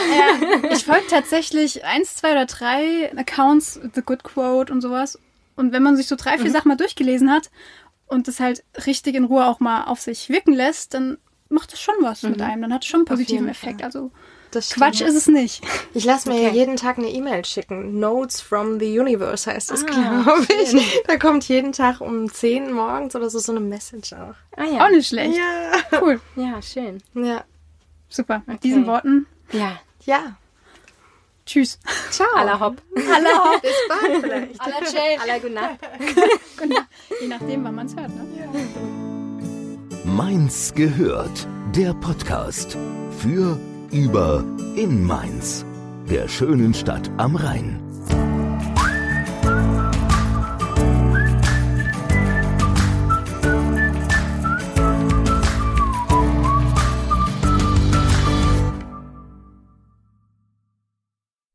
Ich 0.72 0.84
folge 0.84 1.08
tatsächlich 1.10 1.86
eins, 1.86 2.16
zwei 2.16 2.34
oder 2.34 2.46
drei 2.46 3.12
Accounts, 3.16 3.80
The 3.94 4.02
Good 4.02 4.24
Quote 4.24 4.72
und 4.74 4.82
sowas. 4.82 5.18
Und 5.56 5.72
wenn 5.72 5.84
man 5.84 5.96
sich 5.96 6.08
so 6.08 6.16
drei, 6.16 6.38
vier 6.38 6.52
Sachen 6.52 6.68
mal 6.68 6.76
durchgelesen 6.76 7.32
hat 7.32 7.50
und 8.08 8.28
das 8.28 8.40
halt 8.40 8.64
richtig 8.86 9.16
in 9.16 9.24
Ruhe 9.24 9.48
auch 9.48 9.60
mal 9.60 9.86
auf 9.86 10.02
sich 10.02 10.30
wirken 10.30 10.54
lässt, 10.54 10.94
dann 10.94 11.18
macht 11.50 11.72
das 11.74 11.82
schon 11.82 11.96
was 12.02 12.24
mit 12.24 12.42
einem. 12.42 12.62
Dann 12.62 12.74
hat 12.74 12.84
es 12.84 12.90
schon 12.90 13.00
einen 13.00 13.06
positiven 13.06 13.48
Effekt. 13.48 13.84
Also 13.84 14.12
Quatsch 14.52 15.02
ist 15.02 15.16
es 15.16 15.28
nicht. 15.28 15.64
Ich 15.94 16.06
lasse 16.06 16.30
mir 16.30 16.42
ja 16.42 16.50
Okay. 16.50 16.58
jeden 16.58 16.76
Tag 16.78 16.98
eine 16.98 17.10
E-Mail 17.10 17.44
schicken. 17.46 18.00
Notes 18.00 18.40
from 18.42 18.80
the 18.80 19.00
Universe 19.00 19.52
heißt 19.52 19.72
das, 19.72 19.84
Ah, 19.84 19.88
glaube 20.24 20.48
ich. 20.64 21.04
Da 21.08 21.18
kommt 21.18 21.48
jeden 21.48 21.74
Tag 21.74 22.02
um 22.02 22.32
10 22.32 22.72
morgens 22.72 23.16
oder 23.16 23.30
so 23.30 23.40
so 23.40 23.52
eine 23.52 23.60
Message 23.62 24.14
auch. 24.14 24.36
Ah 24.56 24.64
ja. 24.64 24.86
Auch 24.86 24.90
nicht 24.90 25.08
schlecht. 25.08 25.38
Ja. 25.38 26.00
Cool. 26.02 26.20
Ja, 26.36 26.62
schön. 26.62 27.02
Ja. 27.14 27.44
Super. 28.10 28.42
Mit 28.46 28.64
diesen 28.64 28.88
Worten. 28.88 29.26
Ja. 29.52 29.80
Ja. 30.06 30.38
Tschüss. 31.46 31.80
Ciao. 32.12 32.28
Aller 32.36 32.60
hopp. 32.60 32.82
Hallo. 32.96 33.60
Bis 33.62 33.72
bald 33.88 34.22
vielleicht. 34.22 34.62
Aller 34.62 34.86
Chill. 34.86 35.22
Aller 35.22 35.40
gute 35.40 35.54
Nacht. 35.54 35.78
Je 37.22 37.28
nachdem, 37.28 37.64
wann 37.64 37.76
man 37.76 37.86
es 37.88 37.96
hört, 37.96 38.10
ne? 38.10 38.26
Mainz 40.06 40.74
gehört. 40.76 41.48
Der 41.76 41.94
Podcast 41.94 42.78
für, 43.20 43.58
über, 43.92 44.44
in 44.76 45.04
Mainz. 45.06 45.66
Der 46.10 46.28
schönen 46.28 46.74
Stadt 46.74 47.10
am 47.18 47.36
Rhein. 47.36 47.87